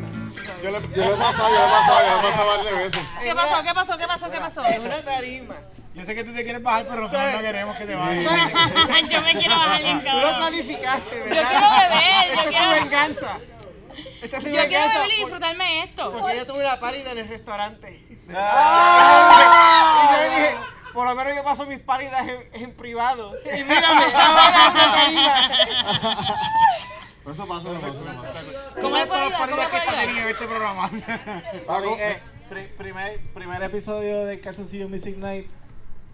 miau. 0.00 0.17
Yo 0.62 0.70
le, 0.70 0.80
yo 0.80 1.04
le 1.04 1.14
he 1.14 1.16
pasado, 1.16 1.48
yo 1.48 1.58
le 1.60 1.66
he 1.66 1.70
pasado, 1.70 2.00
yo 2.00 2.06
le 2.06 2.18
he 2.18 2.30
pasado 2.30 2.48
varias 2.58 2.74
veces. 2.74 3.02
¿Qué 3.22 3.34
pasó? 3.34 3.62
¿Qué 3.62 3.74
pasó? 3.74 3.98
¿Qué 3.98 4.06
pasó? 4.06 4.30
¿Qué 4.30 4.38
pasó? 4.40 4.64
En 4.66 4.82
una 4.82 5.02
tarima. 5.02 5.54
Yo 5.94 6.04
sé 6.04 6.14
que 6.14 6.22
tú 6.24 6.32
te 6.32 6.44
quieres 6.44 6.62
bajar, 6.62 6.86
pero 6.88 7.00
nosotros 7.02 7.32
no 7.32 7.40
queremos 7.40 7.76
que 7.76 7.84
te 7.86 7.94
vayas. 7.96 8.24
yo 9.10 9.20
me 9.22 9.34
quiero 9.34 9.56
bajar 9.56 9.82
bien, 9.82 10.04
Tú 10.04 10.16
lo 10.18 10.36
planificaste, 10.38 11.18
Yo 11.18 11.24
¿verdad? 11.24 11.48
quiero 11.50 11.70
beber, 11.70 12.30
Esta 12.30 12.34
yo 12.34 12.40
es 12.40 12.44
tu 12.46 12.50
quiero, 12.50 12.70
venganza. 12.70 13.38
Esta 14.22 14.36
es 14.36 14.42
tu 14.44 14.48
yo 14.50 14.54
quiero 14.54 14.62
venganza. 14.62 14.94
beber 14.94 15.06
y 15.08 15.10
por- 15.10 15.18
disfrutarme 15.30 15.82
esto. 15.84 16.12
Porque 16.12 16.36
yo 16.36 16.46
tuve 16.46 16.60
una 16.60 16.78
pálida 16.80 17.10
en 17.12 17.18
el 17.18 17.28
restaurante. 17.28 18.04
Y 18.28 18.32
yo 20.14 20.22
le 20.22 20.30
dije, 20.30 20.56
por 20.92 21.06
lo 21.08 21.14
menos 21.14 21.34
yo 21.34 21.42
paso 21.44 21.66
mis 21.66 21.78
pálidas 21.80 22.26
en, 22.28 22.48
en 22.52 22.76
privado. 22.76 23.32
Y 23.44 23.64
mírame, 23.64 24.04
ahora 24.14 24.66
en 24.66 24.70
una 24.70 24.92
tarima. 24.92 25.50
Por 27.28 27.34
eso 27.34 27.46
pasa, 27.46 27.68
no 27.68 27.74
pasa. 27.78 27.92
¿Cómo 27.92 28.08
puedo 28.08 28.38
ayudar? 28.38 28.72
¿Cómo 28.80 28.96
le 28.96 29.06
puedo 29.06 29.22
ayudar? 29.22 30.08
en 30.08 30.28
este 30.28 30.46
programa. 30.46 30.90
Eh, 32.00 32.18
pri- 32.48 32.68
primer, 32.78 33.20
primer 33.34 33.62
episodio 33.64 34.24
de 34.24 34.40
Calzoncillo 34.40 34.88
Music 34.88 35.18
Night. 35.18 35.46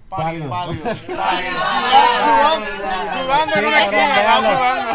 Pálido. 0.08 0.50
Pálido. 0.50 0.92
Sudando, 0.92 2.66
sudando 3.12 3.56
en 3.56 3.64
una 3.64 3.84
esquina, 3.84 4.20
estaba 4.20 4.40
sudando. 4.40 4.92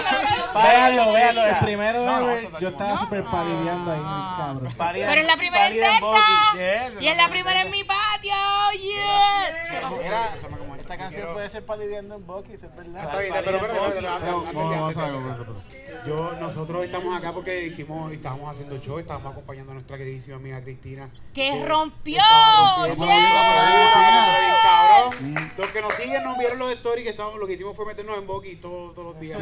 Véalo, 0.62 1.14
véalo. 1.14 1.46
El 1.46 1.56
primero 1.60 2.06
No, 2.06 2.20
no, 2.20 2.30
ever, 2.32 2.44
esto 2.44 2.60
yo 2.60 2.68
estaba 2.68 2.90
chulo. 2.92 3.04
súper 3.04 3.24
palideando 3.24 3.92
ahí, 3.94 4.02
cabrón. 4.02 4.74
Pero 4.78 5.22
es 5.22 5.28
la 5.28 5.38
primera 5.38 5.68
en. 5.68 5.74
Texas. 5.74 6.54
Yes, 6.54 7.02
Y 7.02 7.08
es 7.08 7.16
la 7.18 7.30
primera 7.30 7.62
en 7.62 7.72
mi 7.72 7.84
patio. 7.86 8.34
Yes. 8.74 9.54
Mira, 10.04 10.34
esta 10.90 11.04
canción 11.04 11.34
puede 11.34 11.50
ser 11.50 11.64
palideando 11.66 12.16
en 12.16 12.26
Bucky, 12.26 12.54
es 12.54 12.62
verdad. 12.76 13.12
Pero 13.46 13.60
Yo, 16.08 16.32
nosotros 16.40 16.86
estamos 16.86 17.16
acá 17.16 17.32
porque 17.32 17.68
hicimos, 17.68 18.12
estábamos 18.12 18.50
haciendo 18.50 18.80
show, 18.80 18.98
estábamos 18.98 19.34
acompañando 19.34 19.72
a 19.72 19.76
nuestra 19.76 20.00
queridísima 20.00 20.38
amiga 20.38 20.62
Cristina. 20.64 21.12
Que 21.32 21.64
rompió. 21.64 22.24
Los 25.58 25.68
que 25.68 25.82
nos 25.82 25.94
siguen 25.94 26.24
nos 26.24 26.38
vieron 26.40 26.58
los 26.58 26.72
stories 26.72 27.04
que 27.04 27.12
estábamos, 27.12 27.40
lo 27.40 27.46
que 27.46 27.54
hicimos 27.54 27.76
fue 27.76 27.86
meternos 27.86 28.18
en 28.18 28.26
Boki 28.26 28.56
todos, 28.56 28.96
todos 28.96 29.14
los 29.14 29.20
días. 29.20 29.40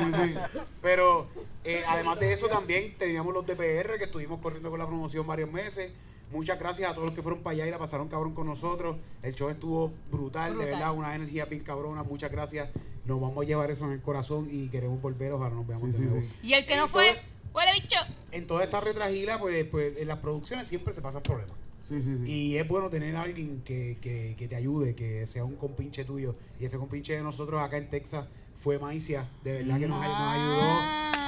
Pero 0.81 1.27
eh, 1.63 1.83
además 1.87 2.19
de 2.19 2.33
eso 2.33 2.49
también 2.49 2.97
teníamos 2.97 3.33
los 3.33 3.45
DPR 3.45 3.97
que 3.97 4.05
estuvimos 4.05 4.41
corriendo 4.41 4.69
con 4.69 4.79
la 4.79 4.85
promoción 4.85 5.25
varios 5.25 5.49
meses. 5.49 5.93
Muchas 6.31 6.59
gracias 6.59 6.89
a 6.89 6.93
todos 6.93 7.05
los 7.07 7.15
que 7.15 7.21
fueron 7.21 7.41
para 7.41 7.53
allá 7.53 7.67
y 7.67 7.71
la 7.71 7.77
pasaron 7.79 8.07
cabrón 8.09 8.33
con 8.33 8.47
nosotros. 8.47 8.97
El 9.23 9.33
show 9.33 9.49
estuvo 9.49 9.93
brutal, 10.11 10.57
de 10.57 10.65
verdad, 10.65 10.93
una 10.93 11.15
energía 11.15 11.45
bien 11.45 11.63
cabrona. 11.63 12.03
Muchas 12.03 12.31
gracias. 12.31 12.69
Nos 13.05 13.21
vamos 13.21 13.41
a 13.43 13.47
llevar 13.47 13.71
eso 13.71 13.85
en 13.85 13.91
el 13.93 14.01
corazón 14.01 14.49
y 14.51 14.67
queremos 14.67 15.01
volver. 15.01 15.31
Ojalá 15.31 15.55
nos 15.55 15.65
veamos 15.65 15.87
Sí, 15.87 15.91
de 15.93 15.97
sí, 15.97 16.03
nuevo. 16.03 16.21
sí. 16.41 16.47
Y 16.47 16.53
el 16.53 16.65
que 16.65 16.75
no 16.75 16.87
fue, 16.89 17.15
huele 17.53 17.71
bicho. 17.73 17.95
En 18.33 18.45
toda 18.45 18.63
esta 18.65 18.81
retragila, 18.81 19.39
pues, 19.39 19.65
pues 19.65 19.97
en 19.97 20.07
las 20.09 20.17
producciones 20.19 20.67
siempre 20.67 20.93
se 20.93 21.01
pasan 21.01 21.23
problemas. 21.23 21.55
Sí, 21.87 22.01
sí, 22.01 22.17
sí. 22.17 22.29
Y 22.29 22.57
es 22.57 22.67
bueno 22.67 22.89
tener 22.89 23.15
a 23.15 23.21
alguien 23.21 23.61
que, 23.63 23.97
que, 24.01 24.35
que 24.37 24.49
te 24.49 24.57
ayude, 24.57 24.93
que 24.95 25.25
sea 25.25 25.45
un 25.45 25.55
compinche 25.55 26.03
tuyo. 26.03 26.35
Y 26.59 26.65
ese 26.65 26.77
compinche 26.77 27.13
de 27.13 27.21
nosotros 27.23 27.61
acá 27.61 27.77
en 27.77 27.89
Texas 27.89 28.25
fue 28.59 28.77
Maicia. 28.77 29.29
De 29.45 29.53
verdad 29.63 29.79
que 29.79 29.87
nos, 29.87 30.01
ay- 30.03 30.09
nos 30.09 30.33
ayudó. 30.33 30.79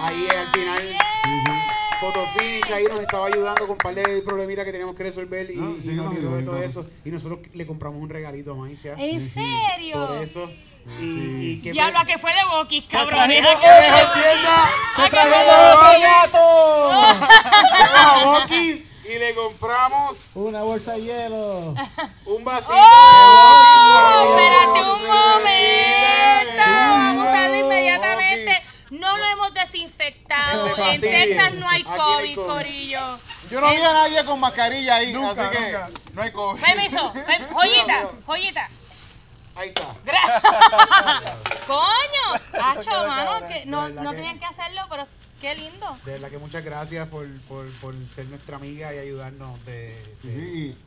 Ahí 0.01 0.27
al 0.37 0.47
final, 0.51 0.79
Fotofinish 1.99 2.71
ahí 2.71 2.85
nos 2.85 3.01
estaba 3.01 3.27
ayudando 3.27 3.61
con 3.61 3.71
un 3.71 3.77
par 3.77 3.93
de 3.95 4.21
problemitas 4.21 4.65
que 4.65 4.71
teníamos 4.71 4.95
que 4.95 5.03
resolver 5.03 5.51
y, 5.51 5.55
no, 5.55 5.75
nos 5.75 6.45
todo 6.45 6.61
eso. 6.61 6.85
Y 7.03 7.09
nosotros 7.09 7.39
le 7.53 7.65
compramos 7.65 8.01
un 8.01 8.09
regalito 8.09 8.53
a 8.53 8.55
Maicia. 8.55 8.95
¿En 8.97 9.19
serio? 9.29 10.25
Y, 11.01 11.03
y 11.03 11.61
que 11.61 12.17
fue 12.17 12.33
de 12.33 12.45
Boquis, 12.49 12.85
cabrón. 12.85 13.19
¡A 13.19 13.27
que 13.27 13.41
fue 13.41 13.51
de 13.51 13.91
Boquis! 18.25 18.85
y 19.09 19.17
le 19.17 19.33
compramos 19.33 20.17
una 20.35 20.61
bolsa 20.61 20.93
de 20.93 21.01
hielo, 21.01 21.73
un 22.25 22.43
vasito. 22.43 22.73
Oh, 22.73 24.35
de 24.37 24.45
espérate 24.45 24.81
un 24.81 25.07
momento, 25.07 26.63
vamos 26.67 27.27
a 27.27 27.57
inmediatamente. 27.57 28.68
No 28.91 29.17
lo 29.17 29.25
hemos 29.25 29.53
desinfectado. 29.53 30.75
En. 30.77 31.01
Texas 31.01 31.53
no 31.55 31.67
hay 31.69 31.83
no 31.83 31.91
hay 31.91 31.97
COVID, 31.99 32.35
COVID. 32.35 32.47
corillo. 32.47 33.19
Yo 33.51 33.61
no 33.61 33.69
vi 33.71 33.77
a 33.77 33.93
nadie 33.93 34.25
con 34.25 34.39
mascarilla 34.39 34.95
ahí, 34.95 35.13
Nunca, 35.13 35.45
así 35.47 35.57
que 35.57 35.63
nunca. 35.63 35.89
no 36.13 36.21
hay 36.21 36.31
COVID. 36.31 36.61
Permiso. 36.61 37.13
per- 37.13 37.49
Joyita, 37.53 38.09
joyita. 38.25 38.69
Ahí 39.55 39.69
está. 39.69 39.87
Coño. 41.67 42.41
Hacho, 42.63 42.89
mano, 43.07 43.47
que 43.47 43.65
no, 43.65 43.89
no 43.89 44.11
tenían 44.11 44.39
que 44.39 44.45
hacerlo, 44.45 44.81
pero 44.89 45.07
qué 45.41 45.55
lindo. 45.55 45.97
De 46.05 46.13
verdad 46.13 46.29
que 46.29 46.37
muchas 46.37 46.63
gracias 46.63 47.07
por, 47.09 47.27
por, 47.41 47.69
por 47.79 47.93
ser 48.15 48.25
nuestra 48.27 48.55
amiga 48.57 48.93
y 48.93 48.99
ayudarnos 48.99 49.63
de... 49.65 49.89
de- 50.23 50.73
Sí. 50.73 50.77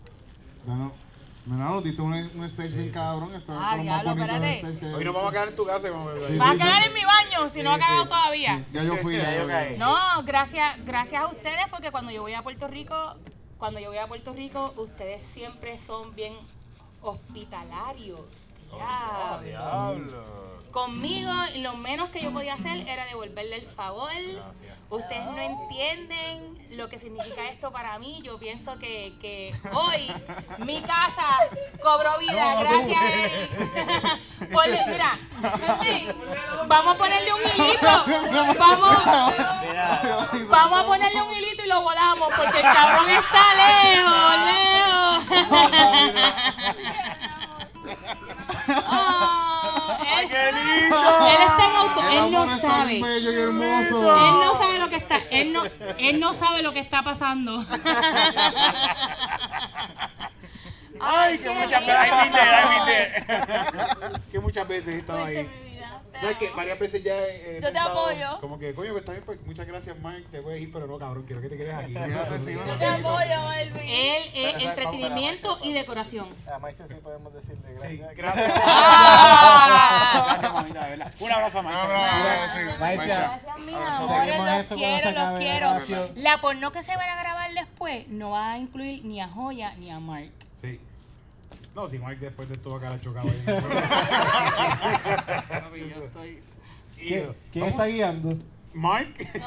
Bueno, 1.44 1.64
Menado, 1.64 1.82
diste 1.82 2.00
un, 2.02 2.12
un 2.12 2.44
stage 2.44 2.68
bien 2.70 2.90
cabrón. 2.92 3.34
Esto 3.34 3.52
Ah, 3.58 3.74
es 3.76 3.82
diablo, 3.82 4.10
espérate. 4.12 4.64
Hoy 4.94 5.04
nos 5.04 5.14
vamos 5.14 5.28
a 5.28 5.32
quedar 5.32 5.48
en 5.48 5.56
tu 5.56 5.66
casa 5.66 5.90
vamos 5.90 6.12
a. 6.12 6.28
Sí, 6.28 6.36
Va 6.38 6.50
a 6.50 6.52
sí, 6.52 6.58
quedar 6.58 6.82
sí. 6.82 6.88
en 6.88 6.94
mi 6.94 7.04
baño, 7.04 7.48
si 7.48 7.62
no 7.62 7.70
ha 7.72 7.76
Sí, 7.76 7.82
quedado 7.82 8.02
sí. 8.04 8.08
todavía. 8.08 8.64
Ya 8.72 8.82
yo 8.84 8.96
fui. 8.98 9.16
Ya 9.16 9.22
ya 9.24 9.42
yo 9.42 9.46
caí. 9.48 9.68
fui. 9.70 9.78
No, 9.78 9.96
gracias, 10.24 10.84
gracias 10.84 11.22
a 11.22 11.26
ustedes 11.26 11.66
porque 11.70 11.90
cuando 11.90 12.10
yo 12.12 12.22
voy 12.22 12.34
a 12.34 12.42
Puerto 12.42 12.68
Rico, 12.68 13.16
cuando 13.58 13.80
yo 13.80 13.88
voy 13.88 13.98
a 13.98 14.06
Puerto 14.06 14.32
Rico, 14.32 14.72
ustedes 14.76 15.24
siempre 15.24 15.80
son 15.80 16.14
bien 16.14 16.34
hospitalarios. 17.00 18.48
Diablo. 19.42 20.61
Conmigo, 20.72 21.30
lo 21.56 21.74
menos 21.76 22.10
que 22.10 22.20
yo 22.20 22.32
podía 22.32 22.54
hacer 22.54 22.88
era 22.88 23.04
devolverle 23.06 23.56
el 23.56 23.66
favor. 23.66 24.10
Ustedes 24.88 25.24
no 25.26 25.38
entienden 25.38 26.58
lo 26.70 26.88
que 26.88 26.98
significa 26.98 27.46
esto 27.50 27.70
para 27.72 27.98
mí. 27.98 28.20
Yo 28.22 28.38
pienso 28.38 28.78
que, 28.78 29.14
que 29.20 29.54
hoy 29.72 30.10
mi 30.58 30.80
casa 30.82 31.38
cobró 31.82 32.18
vida 32.18 32.56
gracias 32.60 33.00
a 33.02 33.12
él. 33.24 33.48
Ponle- 34.50 34.86
mira, 34.88 35.18
vamos 36.66 36.94
a 36.94 36.98
ponerle 36.98 37.32
un 37.34 37.40
hilito. 37.40 38.04
Vamos, 38.58 38.96
Vamos 40.48 40.80
a 40.80 40.86
ponerle 40.86 41.22
un 41.22 41.32
hilito 41.32 41.64
y 41.64 41.68
lo 41.68 41.82
volamos 41.82 42.28
porque 42.34 42.58
el 42.58 42.62
cabrón 42.64 43.10
está 43.10 43.44
lejos, 43.62 44.34
lejos. 44.48 45.24
Ah, 48.86 49.48
él, 50.22 50.54
él 50.54 51.42
está 51.46 51.64
en 51.70 51.76
auto, 51.76 52.00
El 52.00 52.08
él 52.12 52.18
amor 52.18 52.46
no 52.46 52.54
es 52.54 52.60
tan 52.60 52.70
sabe. 52.70 52.96
Él 52.96 53.02
bello 53.02 53.32
y 53.32 53.40
hermoso. 53.40 54.02
no 54.02 54.58
sabe 54.58 54.78
lo 54.78 54.88
que 54.88 54.96
está, 54.96 55.16
él 55.30 55.52
no, 55.52 55.62
él 55.98 56.20
no 56.20 56.34
sabe 56.34 56.62
lo 56.62 56.72
que 56.72 56.80
está 56.80 57.02
pasando. 57.02 57.64
ay, 61.00 61.38
que 61.38 61.50
muchas 61.50 61.86
veces. 61.86 62.34
Ay, 62.34 62.80
viste. 62.86 63.24
que 64.30 64.40
muchas 64.40 64.68
veces 64.68 64.94
he 64.94 64.98
estado 64.98 65.24
ahí. 65.24 65.48
¿Sabes 66.22 66.38
qué? 66.38 66.50
Varias 66.50 66.78
veces 66.78 67.02
ya 67.02 67.16
he, 67.18 67.58
he 67.58 67.60
Yo 67.60 67.66
te 67.66 67.72
pensado 67.72 68.06
apoyo. 68.06 68.40
Como 68.40 68.58
que, 68.58 68.74
coño, 68.74 68.92
que 68.94 69.00
está 69.00 69.12
bien, 69.12 69.24
pues 69.24 69.44
muchas 69.44 69.66
gracias, 69.66 69.96
Mike. 69.98 70.28
Te 70.30 70.40
voy 70.40 70.54
a 70.54 70.56
ir, 70.56 70.72
pero 70.72 70.86
no, 70.86 70.98
cabrón, 70.98 71.24
quiero 71.26 71.42
que 71.42 71.48
te 71.48 71.56
quedes 71.56 71.74
aquí. 71.74 71.92
Yo 71.94 72.76
te 72.78 72.84
apoyo, 72.86 73.48
Melvin. 73.48 73.88
Él 73.88 74.22
es 74.34 74.62
entretenimiento 74.62 75.58
y 75.62 75.72
decoración. 75.72 76.28
A 76.52 76.58
Maísa 76.58 76.86
sí 76.86 76.94
podemos 77.02 77.34
decirle 77.34 77.72
gracias. 77.74 77.90
Sí, 77.90 78.02
gracias. 78.16 78.52
Gracias, 80.22 80.52
mamita, 80.52 80.84
de 80.84 80.90
verdad. 80.90 81.12
Un 81.18 81.32
abrazo 81.32 81.58
a. 81.58 81.62
Maísa, 81.62 83.04
Gracias, 83.04 83.60
mi 83.60 83.74
amor. 83.74 84.26
Los 84.26 84.78
quiero, 85.38 85.70
los 85.72 85.82
quiero. 85.84 86.10
La 86.14 86.40
porno 86.40 86.72
que 86.72 86.82
se 86.82 86.96
van 86.96 87.08
a 87.08 87.20
grabar 87.20 87.52
después 87.52 88.08
no 88.08 88.30
va 88.30 88.52
a 88.52 88.58
incluir 88.58 89.04
ni 89.04 89.20
a 89.20 89.28
Joya 89.28 89.74
ni 89.74 89.90
a 89.90 89.98
Mark. 89.98 90.30
Sí. 90.60 90.80
No, 91.74 91.88
si 91.88 91.98
Mike 91.98 92.16
después 92.26 92.48
de 92.48 92.54
esto 92.54 92.70
va 92.70 92.76
a 92.76 92.80
quedar 92.80 93.00
chocado 93.00 93.28
ahí. 93.30 93.44
¿Quién, 96.98 97.34
quién 97.52 97.64
está 97.64 97.86
guiando? 97.86 98.36
Mike. 98.74 99.26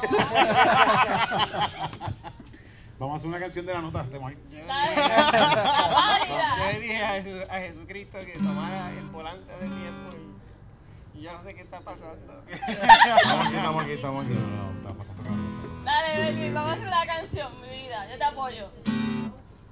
Vamos 2.98 3.14
a 3.14 3.16
hacer 3.18 3.28
una 3.28 3.38
canción 3.38 3.66
de 3.66 3.74
la 3.74 3.80
nota 3.82 4.02
de 4.04 4.18
Mike. 4.18 4.38
Válida. 4.66 6.18
Yo 6.58 6.66
le 6.72 6.80
dije 6.80 7.04
a, 7.04 7.22
Jesu- 7.22 7.46
a 7.50 7.58
Jesucristo 7.60 8.18
que 8.24 8.32
tomara 8.38 8.90
el 8.92 9.04
volante 9.08 9.52
del 9.58 9.68
tiempo 9.68 10.16
y, 11.14 11.18
y 11.18 11.22
yo 11.22 11.32
no 11.34 11.42
sé 11.44 11.54
qué 11.54 11.60
está 11.62 11.80
pasando. 11.80 12.42
Estamos 12.50 13.46
aquí, 13.46 13.54
estamos 13.56 13.82
aquí, 13.84 13.92
estamos 13.92 14.24
aquí. 14.26 14.34
No, 14.34 14.40
no, 14.40 14.70
está 14.78 14.94
pasando. 14.94 15.22
Dale, 15.84 16.18
Melvin, 16.32 16.54
vamos 16.54 16.70
a 16.70 16.72
hacer 16.74 16.86
una 16.88 17.06
canción, 17.06 17.60
mi 17.60 17.68
vida. 17.68 18.06
Yo 18.10 18.16
te 18.18 18.24
apoyo. 18.24 18.68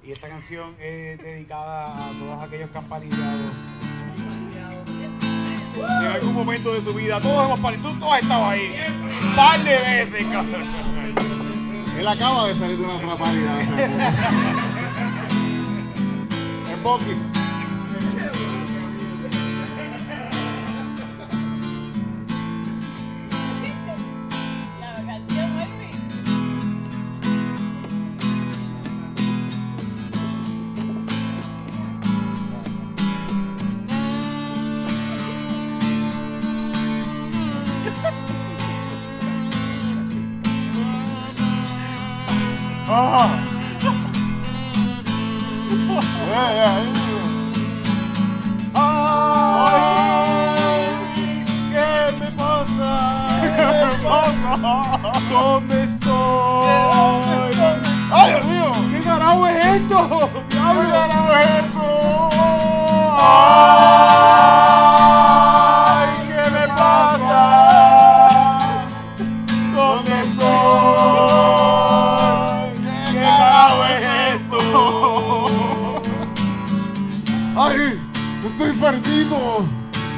Y 0.05 0.11
esta 0.11 0.27
canción 0.27 0.75
es 0.79 1.17
dedicada 1.17 1.87
a 1.87 2.11
todos 2.11 2.43
aquellos 2.43 2.69
que 2.69 2.77
han 2.77 2.85
palideado. 2.85 3.49
En 5.77 6.07
algún 6.11 6.33
momento 6.33 6.71
de 6.73 6.81
su 6.83 6.93
vida, 6.93 7.19
todos 7.19 7.45
hemos 7.45 7.59
palideado. 7.59 7.91
Tú, 7.91 7.99
tú 7.99 8.13
has 8.13 8.21
estado 8.21 8.45
ahí. 8.45 8.75
Un 9.23 9.35
par 9.35 9.63
de 9.63 9.79
veces, 9.79 10.25
cabrón. 10.31 10.67
Él 11.97 12.07
acaba 12.07 12.47
de 12.47 12.55
salir 12.55 12.77
de 12.77 12.83
una 12.83 12.95
atrapadilla. 12.95 13.59
En 16.71 16.83
Bokis. 16.83 17.44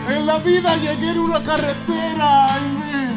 En 0.10 0.26
la 0.26 0.38
vida 0.40 0.76
llegué 0.78 1.12
en 1.12 1.20
una 1.20 1.44
carretera 1.44 2.48
y 2.60 2.62
me 2.80 3.10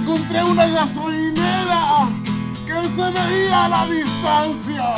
encontré 0.00 0.42
una 0.42 0.66
gasolinera 0.66 2.08
que 2.66 2.72
se 2.72 3.10
veía 3.10 3.64
a 3.64 3.68
la 3.68 3.86
distancia. 3.86 4.94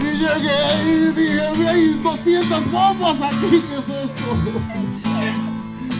Y 0.00 0.02
llegué 0.18 0.84
y 0.84 1.12
dije, 1.12 1.68
hay 1.68 1.94
200 2.02 2.70
bombas 2.70 3.20
aquí, 3.22 3.62
¿qué 3.68 3.76
es 3.78 3.88
esto? 3.88 4.36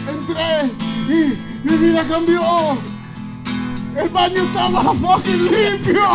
Entré 0.07 0.71
y 1.07 1.37
mi 1.67 1.75
vida 1.77 2.03
cambió. 2.07 2.77
El 3.95 4.09
baño 4.09 4.43
estaba 4.43 4.93
fucking 4.93 5.45
limpio. 5.45 6.07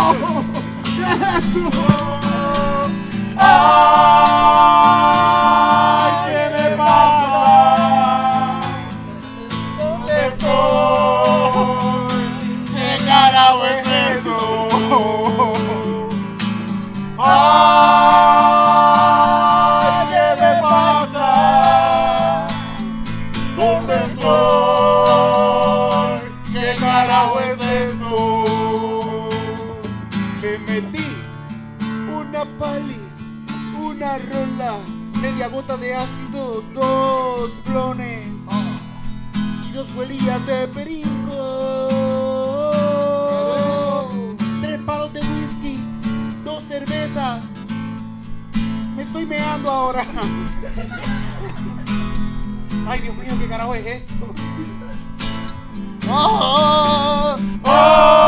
¿Qué 0.84 1.12
es? 1.12 1.44
¡Ay, 3.36 5.63
dos 39.84 39.96
huelillas 39.96 40.46
de 40.46 40.68
perico. 40.68 41.88
Tres 44.60 44.80
palos 44.86 45.12
de 45.12 45.20
whisky, 45.20 45.82
dos 46.44 46.62
cervezas, 46.64 47.42
estoy 48.98 49.26
meando 49.26 49.70
ahora. 49.70 50.06
Ay, 52.86 53.00
Dios 53.00 53.16
mío, 53.16 53.32
¿qué 53.38 53.48
carajo 53.48 53.74
es 53.74 53.86
esto? 53.86 54.14
¡Oh! 56.08 57.36
¡Ay! 57.64 58.23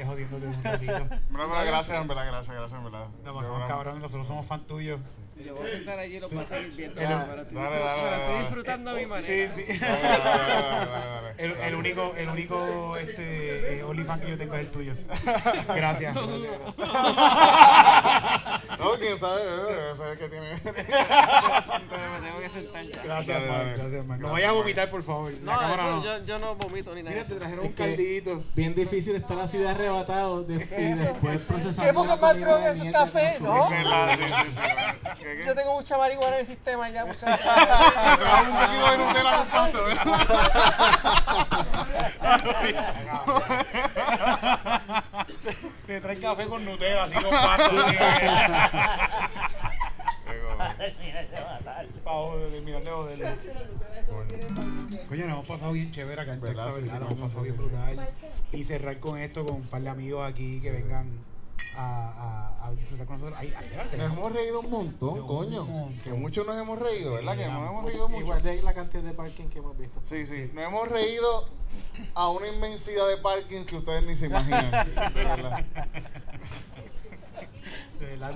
Es 0.00 0.06
jodiéndote 0.06 0.46
un 0.46 0.62
ratito. 0.64 0.92
En 1.28 1.36
verdad, 1.36 1.66
gracias, 1.66 2.00
en 2.00 2.08
verdad, 2.08 2.26
gracias, 2.26 2.56
gracias, 2.56 2.78
en 2.78 2.84
verdad. 2.84 3.06
Nos 3.24 3.36
pasamos 3.36 3.68
cabrón, 3.68 4.00
nosotros 4.00 4.26
somos 4.26 4.46
fan 4.46 4.66
tuyos. 4.66 5.00
Yo 5.44 5.54
voy 5.54 5.68
a 5.68 5.70
sentar 5.70 5.98
allí 6.00 6.16
y 6.16 6.20
lo 6.20 6.28
paso 6.28 6.54
viendo. 6.76 7.00
El- 7.00 7.08
Dale, 7.08 7.44
dale, 7.52 7.78
dale, 7.80 8.22
Estoy 8.24 8.40
disfrutando 8.40 8.90
a 8.90 8.94
mi 8.94 9.00
Sí, 9.00 9.06
manera. 9.06 9.54
sí. 9.54 9.64
Dale, 9.78 10.02
dale, 10.02 10.18
dale, 10.24 10.52
dale, 10.52 11.06
dale. 11.06 11.34
El, 11.38 11.52
el 11.52 11.74
único, 11.76 12.12
el 12.16 12.28
único 12.28 12.96
este, 12.96 13.78
eh, 13.78 13.84
OnlyFans 13.84 14.22
que 14.22 14.30
yo 14.30 14.38
tengo 14.38 14.54
es 14.54 14.60
el 14.66 14.68
tuyo. 14.72 14.94
Gracias. 15.74 16.16
No, 18.78 18.90
quién 18.98 19.18
sabe, 19.18 19.44
debe 19.44 19.96
saber 19.96 20.18
que 20.18 20.28
tiene. 20.28 20.58
Pero 20.62 20.76
me 22.12 22.20
tengo 22.26 22.40
que 22.40 22.48
sentar 22.48 22.84
ya. 22.84 23.02
Gracias, 23.02 23.42
dale. 23.48 23.72
Gracias. 23.76 24.06
No 24.20 24.32
vayas 24.32 24.48
a 24.48 24.52
vomitar, 24.52 24.88
por 24.90 25.02
favor. 25.02 25.32
La 25.32 25.52
No, 25.52 25.58
cámara 25.58 25.82
eso, 25.86 25.96
no. 25.96 26.04
Yo, 26.04 26.24
yo 26.24 26.38
no 26.38 26.54
vomito 26.56 26.94
ni 26.94 27.02
nada. 27.02 27.14
Mira, 27.16 27.26
te 27.28 27.34
trajeron 27.34 27.64
Es 27.64 27.70
un 27.70 27.76
caldito. 27.76 28.44
Bien 28.54 28.74
difícil 28.74 29.16
estar 29.16 29.38
así 29.40 29.58
de 29.58 29.68
arrebatado 29.68 30.42
de- 30.44 30.54
y 30.56 30.92
después 30.98 31.38
procesando. 31.40 31.82
¿Qué 31.82 31.92
poco 31.92 32.06
la 32.08 32.16
más 32.16 32.36
droga 32.40 32.70
es 32.72 32.92
café? 32.92 33.36
¿No? 33.40 33.68
verdad. 33.70 34.18
Yo 35.46 35.54
tengo 35.54 35.74
mucha 35.74 35.96
marihuana 35.98 36.34
en 36.36 36.40
el 36.40 36.46
sistema 36.46 36.88
ya, 36.90 37.04
muchachos. 37.04 37.40
Trajo 38.18 38.44
un 38.50 38.56
poquito 38.56 38.90
de 38.90 38.98
Nutella 38.98 39.36
con 39.38 39.46
pasto, 39.48 39.78
Te 45.88 46.00
traen 46.02 46.20
café 46.20 46.44
con 46.44 46.62
Nutella, 46.66 47.04
así 47.04 47.14
con 47.14 47.30
pasto. 47.30 47.70
Para 50.54 50.74
terminar 50.76 51.26
de. 52.84 53.32
Coño, 55.08 55.24
nos 55.24 55.32
hemos 55.32 55.46
pasado 55.46 55.72
bien 55.72 55.90
chévere 55.90 56.20
acá 56.20 56.34
en 56.34 56.42
¿Verdad? 56.42 56.74
Texas, 56.74 57.00
Nos 57.00 57.10
hemos 57.10 57.20
pasado 57.20 57.42
bien 57.44 57.56
brutal. 57.56 58.06
Y 58.52 58.64
cerrar 58.64 59.00
con 59.00 59.18
esto 59.18 59.46
con 59.46 59.54
un 59.54 59.62
par 59.62 59.80
de 59.80 59.88
amigos 59.88 60.30
aquí 60.30 60.60
que 60.60 60.72
vengan 60.72 61.08
a, 61.76 62.54
a, 62.60 62.66
a 62.66 62.70
disfrutar 62.72 63.06
con 63.06 63.16
nosotros. 63.16 63.38
Ay, 63.40 63.52
ay, 63.56 63.64
espérate, 63.66 63.96
Nos 63.98 64.12
hemos 64.12 64.32
reído 64.32 64.60
un 64.60 64.70
montón, 64.70 65.20
Un 65.20 65.26
coño. 65.26 65.64
montón. 65.64 66.00
Que 66.02 66.12
mucho 66.12 66.44
nos 66.44 66.56
hemos 66.60 66.78
reído, 66.78 67.14
¿verdad? 67.14 67.36
Que 67.36 67.44
Sí, 67.44 67.50
nos 67.50 67.62
hemos 67.70 67.82
sí. 67.84 67.88
reído 67.90 68.08
mucho. 68.08 68.20
Igual 68.22 68.42
de 68.42 68.62
la 68.62 68.74
cantidad 68.74 69.02
de 69.02 69.12
parking 69.12 69.44
que 69.48 69.58
hemos 69.58 69.78
visto. 69.78 70.00
Sí, 70.04 70.26
sí. 70.26 70.50
Nos 70.54 70.64
hemos 70.64 70.88
reído 70.88 71.48
a 72.14 72.28
una 72.30 72.48
inmensidad 72.48 73.08
de 73.08 73.16
parkings 73.18 73.66
que 73.66 73.76
ustedes 73.76 74.02
ni 74.04 74.16
se 74.16 74.26
imaginan. 74.26 74.72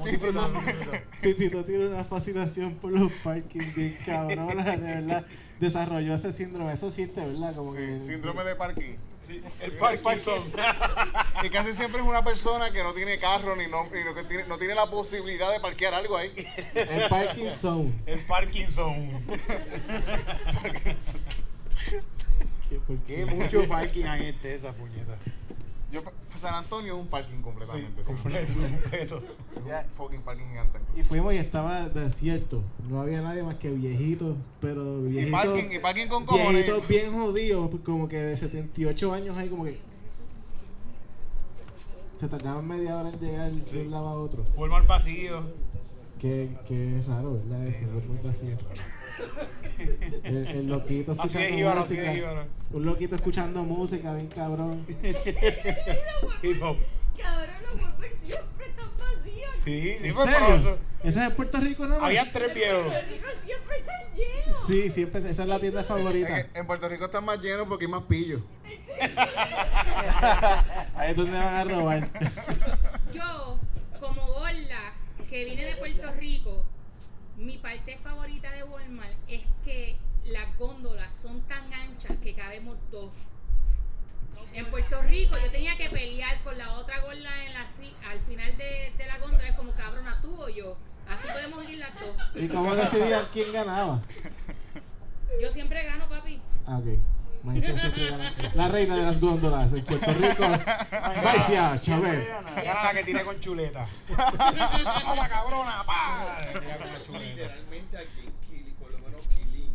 Disfrutado 0.05 0.49
mucho. 0.49 0.91
Titito 1.21 1.65
tiene 1.65 1.89
una 1.89 2.05
fascinación 2.05 2.75
por 2.77 2.93
los 2.93 3.13
parkings 3.25 3.75
bien 3.75 3.99
cabrona, 4.05 4.77
de 4.77 4.77
verdad. 4.77 5.27
Desarrolló 5.61 6.15
ese 6.15 6.33
síndrome, 6.33 6.73
eso 6.73 6.89
existe, 6.89 7.21
¿verdad? 7.21 7.55
Como 7.55 7.75
que 7.75 8.01
Sí, 8.01 8.07
síndrome 8.09 8.43
de 8.45 8.57
parking. 8.57 8.97
El 9.61 9.73
Parkinson. 9.73 10.43
Y 11.43 11.51
casi 11.51 11.73
siempre 11.75 12.01
es 12.01 12.07
una 12.07 12.23
persona 12.23 12.71
que 12.71 12.83
no 12.83 12.93
tiene 12.93 13.19
carro 13.19 13.57
ni 13.57 13.67
no, 13.67 13.85
ni 13.85 14.05
no, 14.05 14.15
que 14.15 14.23
tiene, 14.25 14.45
no 14.47 14.59
tiene 14.59 14.75
la 14.75 14.87
posibilidad 14.87 15.51
de 15.53 15.59
parquear 15.61 15.95
algo 15.95 16.17
ahí. 16.17 16.33
El 16.75 17.09
parking 17.09 17.51
zone. 17.51 17.93
El 18.07 18.21
Parkinson. 18.21 19.25
¿Qué, 22.69 22.79
por 22.87 22.99
Qué 23.01 23.27
mucho 23.27 23.67
parking 23.69 24.05
hay 24.05 24.29
en 24.29 24.37
esa 24.51 24.73
puñeta. 24.73 25.19
Yo, 25.93 26.03
San 26.39 26.55
Antonio 26.55 26.95
es 26.95 27.01
un 27.01 27.07
parking 27.09 27.37
Sí, 27.37 27.43
completamente. 27.43 28.01
sí. 28.01 28.07
completo, 28.07 28.53
completo. 28.55 29.23
Es 29.57 29.87
un 29.87 29.91
fucking 29.95 30.23
parking 30.23 30.47
gigante. 30.49 30.79
Y 30.97 31.03
fuimos 31.03 31.35
y 31.35 31.37
estaba 31.37 31.89
desierto. 31.89 32.63
No 32.89 33.03
había 33.03 33.21
nadie 33.21 33.43
más 33.43 33.57
que 33.57 33.71
viejitos, 33.71 34.37
pero 34.61 35.01
Y 35.07 35.11
viejitos. 35.11 35.41
parking, 35.45 35.71
y 35.71 35.79
parking 35.79 36.07
con 36.09 36.25
cojones. 36.25 36.53
viejitos 36.53 36.89
bien 36.89 37.13
jodidos, 37.13 37.71
como 37.85 38.09
que 38.09 38.17
de 38.17 38.37
78 38.37 39.13
años 39.13 39.37
ahí, 39.37 39.49
como 39.51 39.65
que. 39.65 39.79
Se 42.19 42.29
tardaban 42.29 42.67
media 42.67 42.97
hora 42.97 43.11
en 43.11 43.21
llegar 43.21 43.53
de 43.53 43.83
un 43.83 43.91
lado 43.91 44.09
a 44.09 44.15
otro. 44.15 44.45
Vuelvo 44.57 44.77
al 44.77 44.87
pasillo. 44.87 45.43
Qué, 46.21 46.57
qué 46.69 47.03
raro, 47.07 47.35
¿verdad? 47.35 47.67
Eso, 47.67 47.87
verlo 47.95 48.31
así. 48.31 48.55
El, 50.25 50.47
el 50.47 50.67
loquito 50.69 51.13
Así 51.13 51.21
escuchando 51.21 51.49
de 51.49 51.53
jíbaro, 51.57 51.81
así 51.81 51.95
de 51.97 52.01
música. 52.03 52.15
jíbaro. 52.15 52.47
Un 52.73 52.85
loquito 52.87 53.15
escuchando 53.17 53.63
música, 53.63 54.15
bien 54.15 54.29
cabrón. 54.29 54.87
Hip 56.43 56.63
hop. 56.63 56.77
Cabrón, 57.21 57.57
los 57.65 57.81
Wolverines 57.81 58.19
siempre 58.25 58.67
están 58.67 58.89
vacíos. 58.99 59.53
Sí, 59.65 59.83
sí, 59.83 59.97
¿En 60.09 60.15
pues, 60.15 60.31
serio? 60.31 60.47
por 60.49 60.59
eso. 60.59 60.79
¿Eso 61.05 61.21
es 61.21 61.31
Puerto 61.35 61.61
Rico, 61.61 61.87
no? 61.87 61.97
Habían 62.05 62.31
tres 62.33 62.55
viejos. 62.55 62.85
Los 62.87 63.09
ricos 63.09 63.31
siempre 63.45 63.79
están 63.79 64.01
llenos. 64.15 64.67
Sí, 64.67 64.91
siempre, 64.91 65.31
esa 65.31 65.43
es 65.43 65.49
la 65.49 65.59
tienda 65.61 65.85
favorita. 65.85 66.47
en 66.55 66.67
Puerto 66.67 66.89
Rico 66.89 67.05
están 67.07 67.25
más 67.25 67.41
llenos 67.41 67.67
porque 67.69 67.85
hay 67.87 67.91
más 67.91 68.03
pillos. 68.05 68.41
Ahí 70.95 71.11
es 71.11 71.17
donde 71.17 71.33
van 71.39 71.55
a 71.55 71.65
robar. 71.65 72.09
Yo, 73.13 73.59
como 74.01 74.27
gorda 74.27 74.93
que 75.29 75.45
vine 75.45 75.65
de 75.65 75.77
Puerto 75.77 76.11
Rico, 76.19 76.65
mi 77.37 77.59
parte 77.59 77.97
favorita 77.99 78.51
de 78.53 78.65
Walmart 78.65 79.15
es 79.29 79.43
que 79.65 79.97
las 80.25 80.57
góndolas 80.59 81.15
son 81.17 81.41
tan 81.43 81.73
anchas 81.73 82.17
que 82.23 82.35
cabemos 82.35 82.77
dos. 82.91 83.11
En 84.55 84.67
Puerto 84.67 85.01
Rico 85.03 85.35
yo 85.43 85.51
tenía 85.51 85.77
que 85.77 85.89
pelear 85.89 86.41
con 86.43 86.57
la 86.59 86.73
otra 86.75 87.01
gorda 87.01 87.45
en 87.47 87.55
la 87.55 87.67
fi- 87.81 87.95
al 88.07 88.21
final 88.21 88.57
de, 88.59 88.93
de 88.97 89.07
la 89.07 89.19
góndola, 89.19 89.49
es 89.49 89.57
como 89.57 89.73
cabrona, 89.73 90.21
tú 90.21 90.35
o 90.43 90.49
yo. 90.49 90.77
Aquí 91.09 91.27
podemos 91.33 91.69
ir 91.69 91.79
las 91.79 91.95
dos. 91.99 92.15
¿Y 92.35 92.49
cómo 92.49 92.75
decidían 92.75 93.27
quién 93.33 93.53
ganaba? 93.53 94.03
Yo 95.41 95.51
siempre 95.51 95.83
gano, 95.85 96.09
papi. 96.09 96.41
Ah, 96.67 96.79
ok. 96.79 96.99
Maestra 97.45 97.81
siempre 97.81 98.11
gana. 98.11 98.33
La 98.55 98.69
reina 98.69 98.97
de 98.97 99.03
las 99.03 99.21
góndolas 99.21 99.73
en 99.73 99.85
Puerto 99.85 100.13
Rico. 100.13 100.49
Marcia 101.25 101.77
Chávez. 101.81 102.29
Gana 102.29 102.85
la 102.85 102.93
que 102.95 103.05
tiene 103.05 103.25
con 103.25 103.41
chuleta. 103.41 103.89
¡Hola, 104.11 105.29
cabrona! 105.29 105.85
Literalmente 107.13 107.99
aquí 107.99 108.27
en 108.27 108.33
Kili, 108.49 108.71
por 108.79 108.93
lo 108.93 108.99
menos 108.99 109.27
Kilín, 109.35 109.73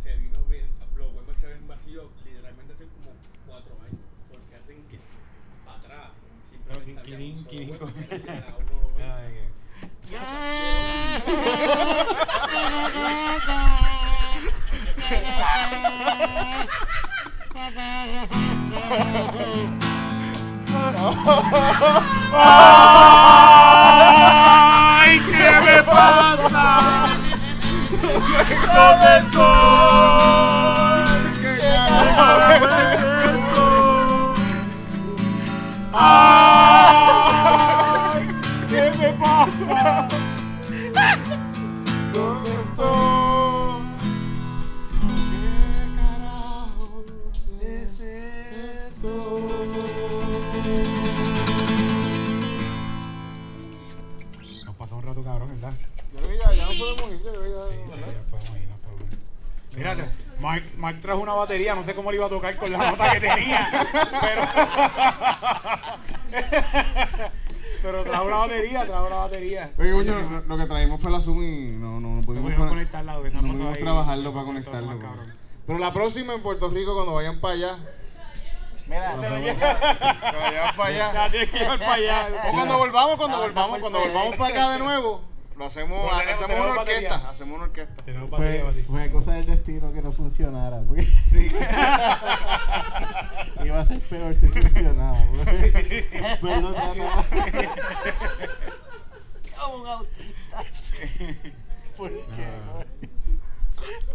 se 0.00 0.16
vino 0.16 0.38
bien, 0.48 0.66
los 0.96 1.12
Walmart 1.14 1.36
se 1.36 1.46
ven 1.48 1.66
vacíos 1.66 2.06
literalmente 2.24 2.72
hace 2.72 2.84
como 2.84 3.10
cuatro 3.46 3.76
años, 3.82 4.00
porque 4.30 4.54
hacen 4.54 4.82
que 4.88 4.98
para 5.66 5.78
atrás, 5.78 6.12
simplemente 6.50 7.02
Kilín, 7.02 7.46
un 7.80 7.94
solo 15.10 15.40
batería, 61.50 61.74
no 61.74 61.82
sé 61.82 61.94
cómo 61.94 62.10
le 62.12 62.16
iba 62.16 62.26
a 62.26 62.28
tocar 62.28 62.56
con 62.56 62.70
la 62.70 62.78
nota 62.90 63.10
que 63.12 63.20
tenía. 63.20 63.86
Pero, 64.20 64.42
pero 67.82 68.02
trajo 68.04 68.24
una 68.26 68.36
batería, 68.36 68.86
trajo 68.86 69.06
una 69.08 69.16
batería. 69.16 69.70
Oye, 69.78 69.92
coño, 69.92 70.14
lo, 70.30 70.40
lo 70.42 70.56
que 70.58 70.66
traímos 70.66 71.00
fue 71.00 71.10
la 71.10 71.20
Zoom 71.20 71.42
y 71.42 71.70
no, 71.72 71.98
no, 72.00 72.00
no 72.00 72.08
No 72.16 72.22
pudimos, 72.22 72.44
pudimos 72.44 72.58
con- 72.58 72.68
conectarla, 72.68 73.14
no 73.14 73.20
pudimos 73.20 73.76
ahí. 73.76 73.82
trabajarlo 73.82 74.32
para 74.32 74.44
conectarlo. 74.44 74.86
más 74.86 74.96
pues. 74.96 75.28
Pero 75.66 75.78
la 75.78 75.92
próxima 75.92 76.34
en 76.34 76.42
Puerto 76.42 76.68
Rico, 76.70 76.94
cuando 76.94 77.14
vayan 77.14 77.40
para 77.40 77.54
allá, 77.54 77.76
Mira, 78.86 79.12
cuando 79.12 79.30
vayan 79.30 79.56
para 80.76 80.88
allá, 80.88 81.12
Ya 81.12 81.30
tienes 81.30 81.50
que 81.50 81.58
ir 81.58 81.66
para 81.66 81.92
allá. 81.94 82.28
o 82.48 82.52
cuando 82.52 82.78
volvamos, 82.78 83.16
cuando 83.16 83.36
No, 83.36 83.42
volvamos, 83.42 83.72
no, 83.76 83.80
cuando 83.80 83.98
volvamos 84.00 84.36
para 84.36 84.50
acá 84.54 84.70
de 84.72 84.78
nuevo, 84.78 85.22
lo 85.60 85.66
hacemos, 85.66 86.10
tenemos- 86.10 86.32
hacemos 86.32 86.46
tenemos 86.46 86.66
una 86.66 86.76
batería. 86.76 87.08
orquesta, 87.10 87.30
hacemos 87.30 87.54
una 87.56 87.64
orquesta. 87.64 88.02
Tenemos 88.02 88.30
batería, 88.30 88.60
Fue, 88.60 88.64
batería. 88.68 88.86
fue 88.88 89.10
cosa 89.10 89.32
del 89.34 89.46
destino 89.46 89.92
que 89.92 90.02
no 90.02 90.12
funcionara. 90.12 90.80
Porque 90.88 91.02
iba 93.64 93.80
a 93.80 93.84
ser 93.86 94.00
peor 94.00 94.34
si 94.34 94.46
funcionaba 94.48 95.18
un 99.72 99.86
autista. 99.86 100.64
¿Por 101.96 102.10
qué? 102.10 102.48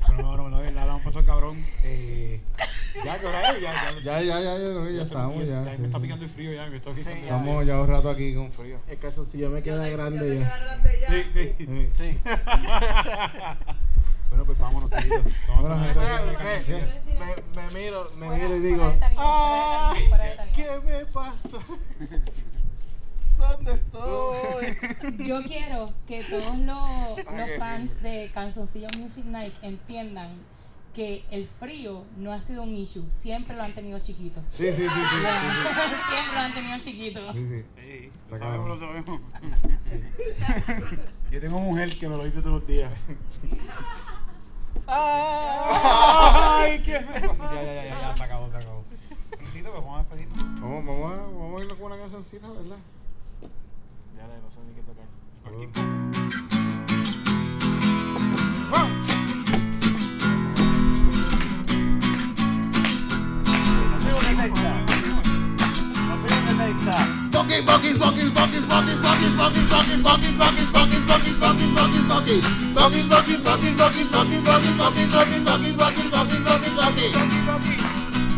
Pero 0.07 0.21
no, 0.21 0.37
no, 0.37 0.49
no, 0.49 0.57
de 0.57 0.63
verdad, 0.65 0.85
la 0.85 0.91
hemos 0.93 1.03
pasado 1.03 1.25
cabrón. 1.25 1.63
Eh, 1.83 2.41
ya, 3.03 3.17
que 3.19 3.25
hora 3.25 3.51
es? 3.51 3.61
Ya, 3.61 3.73
ya, 3.73 3.91
Ya, 4.01 4.21
ya, 4.21 4.39
ya, 4.41 4.57
yo 4.57 4.71
creo 4.73 4.85
que 4.85 4.95
ya 4.95 5.03
estamos, 5.03 5.45
ya. 5.45 5.63
Ya 5.63 5.75
sí, 5.75 5.81
me 5.81 5.87
está 5.87 5.97
sí. 5.97 6.03
picando 6.03 6.25
estoy 6.77 6.93
aquí. 6.93 7.03
Sí, 7.03 7.09
ya. 7.09 7.15
Estamos 7.21 7.65
ya 7.65 7.79
un 7.81 7.87
rato 7.87 8.09
aquí 8.09 8.33
con 8.35 8.51
frío. 8.51 8.77
El 8.87 8.97
calzoncillo 8.97 9.49
me 9.49 9.61
queda 9.63 9.87
grande 9.89 10.39
ya. 10.39 11.07
Sí, 11.07 11.23
sí. 11.33 11.55
Sí. 11.59 11.89
Sí. 11.93 12.19
Bueno, 14.29 14.45
pues 14.47 14.57
vámonos, 14.59 14.89
querido. 14.89 15.23
Vamos 15.47 15.69
a 15.69 15.93
canción. 16.37 16.81
Me, 17.55 17.61
me 17.61 17.71
miro, 17.79 18.05
me 18.17 18.25
Fuera- 18.27 18.43
miro 18.43 18.55
y 18.57 18.59
digo, 18.59 18.93
¿Qué 20.53 20.79
me 20.85 21.05
pasa? 21.05 21.57
¿Dónde 23.37 23.73
estoy? 23.73 24.77
Yo 25.25 25.43
quiero 25.43 25.93
que 26.07 26.23
todos 26.23 26.57
los, 26.57 27.19
Ah, 27.27 27.37
los 27.37 27.57
fans 27.57 28.01
de 28.01 28.29
Canzoncillo 28.33 28.87
Music 28.99 29.23
Night 29.25 29.53
entiendan 29.61 30.31
que 30.95 31.25
el 31.29 31.47
frío 31.59 32.05
no 32.17 32.31
ha 32.31 32.41
sido 32.41 32.63
un 32.63 32.73
issue, 32.73 33.03
siempre 33.11 33.55
lo 33.55 33.63
han 33.63 33.73
tenido 33.73 33.99
chiquito. 33.99 34.41
Sí, 34.47 34.71
sí, 34.71 34.77
sí, 34.77 34.87
sí. 34.87 34.87
sí, 34.87 34.93
siempre 36.09 36.33
lo 36.33 36.39
han 36.39 36.53
tenido 36.53 36.79
chiquito. 36.79 37.33
sí, 37.33 37.47
sí. 37.47 37.65
Sí, 37.75 38.11
lo 38.29 38.37
sabemos, 38.37 38.69
lo 38.69 38.77
sabemos. 38.77 39.21
Yo 41.31 41.41
tengo 41.41 41.59
mujer 41.59 41.99
que 41.99 42.07
me 42.07 42.15
lo 42.15 42.23
dice 42.23 42.39
todos 42.39 42.61
los 42.61 42.67
días. 42.67 42.91
¡Ay! 44.87 46.81
¿Qué 46.81 46.99
me 47.01 47.21
Ya, 47.21 47.29
ya, 47.29 47.63
ya, 47.63 47.83
ya, 47.83 48.01
ya, 48.01 48.15
se 48.15 48.23
acabó, 48.23 48.49
se 48.49 48.57
acabó. 48.57 48.83
Tito, 49.53 49.71
pues 49.71 49.83
vamos 49.83 49.95
a 49.95 50.03
despedir. 50.03 50.27
Vamos, 50.61 50.85
vamos, 50.85 51.13
a, 51.13 51.17
vamos 51.17 51.59
a 51.59 51.63
irnos 51.63 51.77
con 51.77 51.91
una 51.91 51.97
cancioncita, 51.97 52.47
¿verdad? 52.47 52.77
Ya 54.15 54.27
no 54.27 54.49
sé 54.49 54.59
ni 54.65 54.73
qué 54.73 54.81
tocar. 54.81 55.84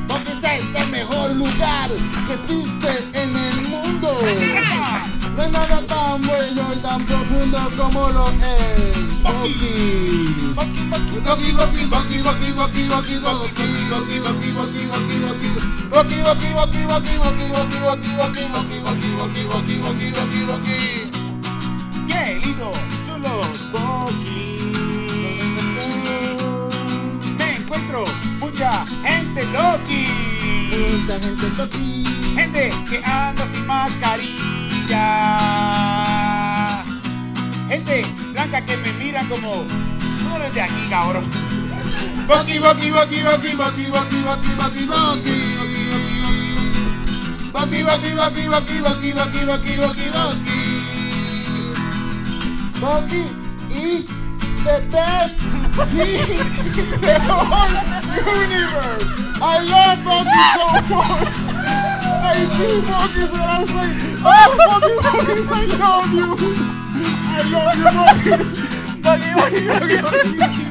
Bucky 0.07 0.31
es 0.43 0.81
el 0.81 0.89
mejor 0.89 1.35
lugar 1.35 1.89
que 2.27 2.33
existe 2.33 3.09
en 3.13 3.35
el 3.35 3.61
mundo. 3.63 4.17
No 5.37 5.43
hay 5.43 5.51
nada 5.51 5.81
tan 5.85 6.19
bueno 6.25 6.61
y 6.73 6.77
tan 6.79 7.05
profundo 7.05 7.59
como 7.77 8.09
lo 8.09 8.27
es. 8.27 8.97
Yeah, 22.07 22.39
lindo, 22.43 22.71
son 23.05 23.21
los 23.21 23.47
Me 27.37 27.57
encuentro 27.57 28.05
mucha 28.39 28.85
gente 29.03 29.45
Loki. 29.53 30.07
Mucha 30.99 31.19
gente 31.19 31.49
Loki. 31.57 32.03
Gente 32.35 32.71
que 32.89 33.05
anda 33.05 33.47
sin 33.53 33.67
mascarilla. 33.67 34.66
Gente 37.67 38.05
blanca 38.31 38.61
que 38.65 38.77
me 38.77 38.93
mira 38.93 39.27
como. 39.27 39.65
Tú 39.65 40.35
eres 40.35 40.53
de 40.53 40.61
aquí, 40.61 40.87
cabrón. 40.89 41.29
Bucky, 42.27 42.59
Bucky, 42.59 42.91
Bucky, 42.91 43.21
Bucky, 43.21 43.53
Bucky, 43.55 43.85
Bucky, 43.85 44.21
Bucky, 44.21 44.53
Bucky, 44.55 44.85
Bucky. 44.85 45.57
Bucky, 47.51 47.83
Bucky, 47.83 48.13
Bucky, 48.13 48.47
Bucky, 48.47 48.79
Bucky, 48.81 49.11
Bucky, 49.13 49.45
Bucky, 49.45 49.75
Bucky, 49.77 50.09
Bucky. 50.09 50.57
Bucky 52.79 53.23
is 53.69 54.05
the 54.63 54.81
best 54.91 55.37
the 57.01 57.19
whole 57.19 57.71
universe. 58.25 59.03
I 59.41 59.59
love 59.63 59.99
Bucky 60.03 60.41
so 60.55 60.65
much. 60.95 61.76
I 62.19 62.45
see 62.57 62.81
monkeys 62.81 63.31
and 63.31 63.41
I 63.41 63.61
was 63.61 63.71
like, 63.71 63.95
oh, 64.23 64.49
fucking 64.63 65.01
monkeys, 65.03 65.49
I 65.49 65.63
love 65.77 66.11
you. 66.13 66.27
I 67.29 67.41
love 67.53 67.75
you, 67.77 67.87
monkeys. 67.97 68.45
Monkey, 69.03 69.31
monkey, 69.35 69.63
monkey, 69.67 69.99
monkey. 70.01 70.67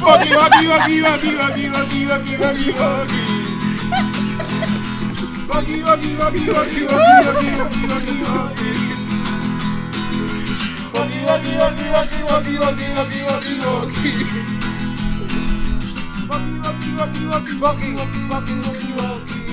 Monkey, 0.00 0.32
monkey, 0.34 0.66
monkey, 0.66 0.98
monkey, 1.00 1.32
monkey, 1.36 2.04
monkey, 2.04 2.36
monkey, 2.36 2.72
monkey. 2.72 3.24
Monkey, 5.46 5.78
monkey, 5.82 6.12
monkey, 6.16 6.44
monkey, 6.46 6.82
monkey, 6.86 7.50
monkey, 7.56 7.82
monkey, 7.86 8.16
monkey. 8.22 8.72
Monkey, 10.92 11.20
monkey, 11.24 11.54
monkey, 11.56 11.88
monkey, 11.92 12.54
monkey, 12.58 12.88
monkey, 12.94 13.20
monkey, 13.22 13.54
monkey 13.58 14.65
walkie, 17.06 17.26
walkie, 17.26 17.60
walkie, 17.60 17.92
walkie, 17.92 18.28
walkie, 18.28 18.62
walkie, 18.62 18.92
walkie. 18.96 19.46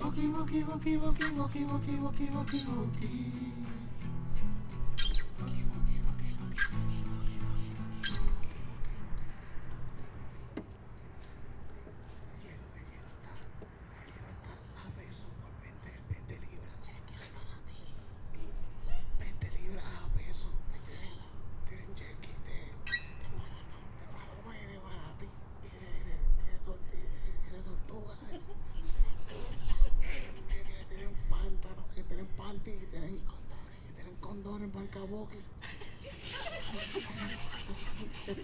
Walkie, 0.00 0.64
walkie, 0.64 0.96
walkie, 0.98 1.66
walkie, 1.66 1.66
walkie, 1.66 2.30
walkie, 2.30 2.64
walkie. 2.66 3.27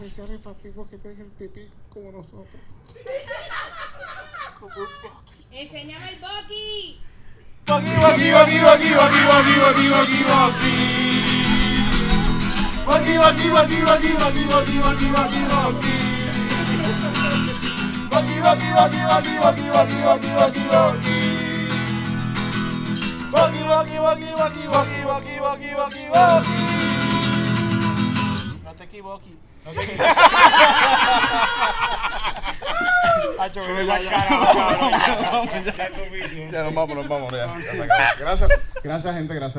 Especiales 0.04 0.38
para 0.42 0.54
tipos 0.56 0.86
que 0.90 0.98
tienen 0.98 1.22
el 1.22 1.28
pipí 1.28 1.66
como 1.88 2.12
nosotros. 2.12 2.46
Enséñame 5.50 6.10
el 6.10 6.20
Bucky, 6.20 7.00
Bucky, 7.64 7.90
Bucky, 8.02 8.28
Bucky. 8.60 8.84
Bucky, 12.84 13.16
Bucky, 13.16 13.48
Bucky, 13.48 13.80
Bucky, 13.80 14.12
Bucky, 14.12 14.44
Bucky, 14.44 14.76
Bucky, 14.84 15.08
Bucky, 15.08 15.40
Bucky. 15.48 15.96
Bucky, 18.10 18.36
Bucky, 18.44 18.60
Bucky, 18.60 18.60
Bucky, 18.60 18.82
Bucky, 19.40 19.64
Bucky, 19.72 19.98
Bucky, 20.04 20.28
Bucky, 20.36 20.64
Bucky. 20.68 21.16
Bucky, 23.30 23.62
Bucky, 23.64 23.96
Bucky, 23.96 24.30
Bucky, 24.36 24.66
Bucky, 24.68 25.00
Bucky, 25.04 25.40
Bucky, 25.40 25.70
Bucky, 25.74 26.08
Bucky. 26.12 26.14
No 26.14 26.24
te 26.24 26.50
equivoques. 26.50 26.63
Ya 35.74 35.84
es 35.86 35.94
suficiente. 35.94 36.52
Ya 36.52 36.62
nos 36.62 36.74
vamos, 36.74 36.96
nos 36.96 37.08
vamos. 37.08 37.32
Gracias, 37.32 38.50
gracias 38.82 39.14
gente, 39.14 39.34
gracias. 39.34 39.52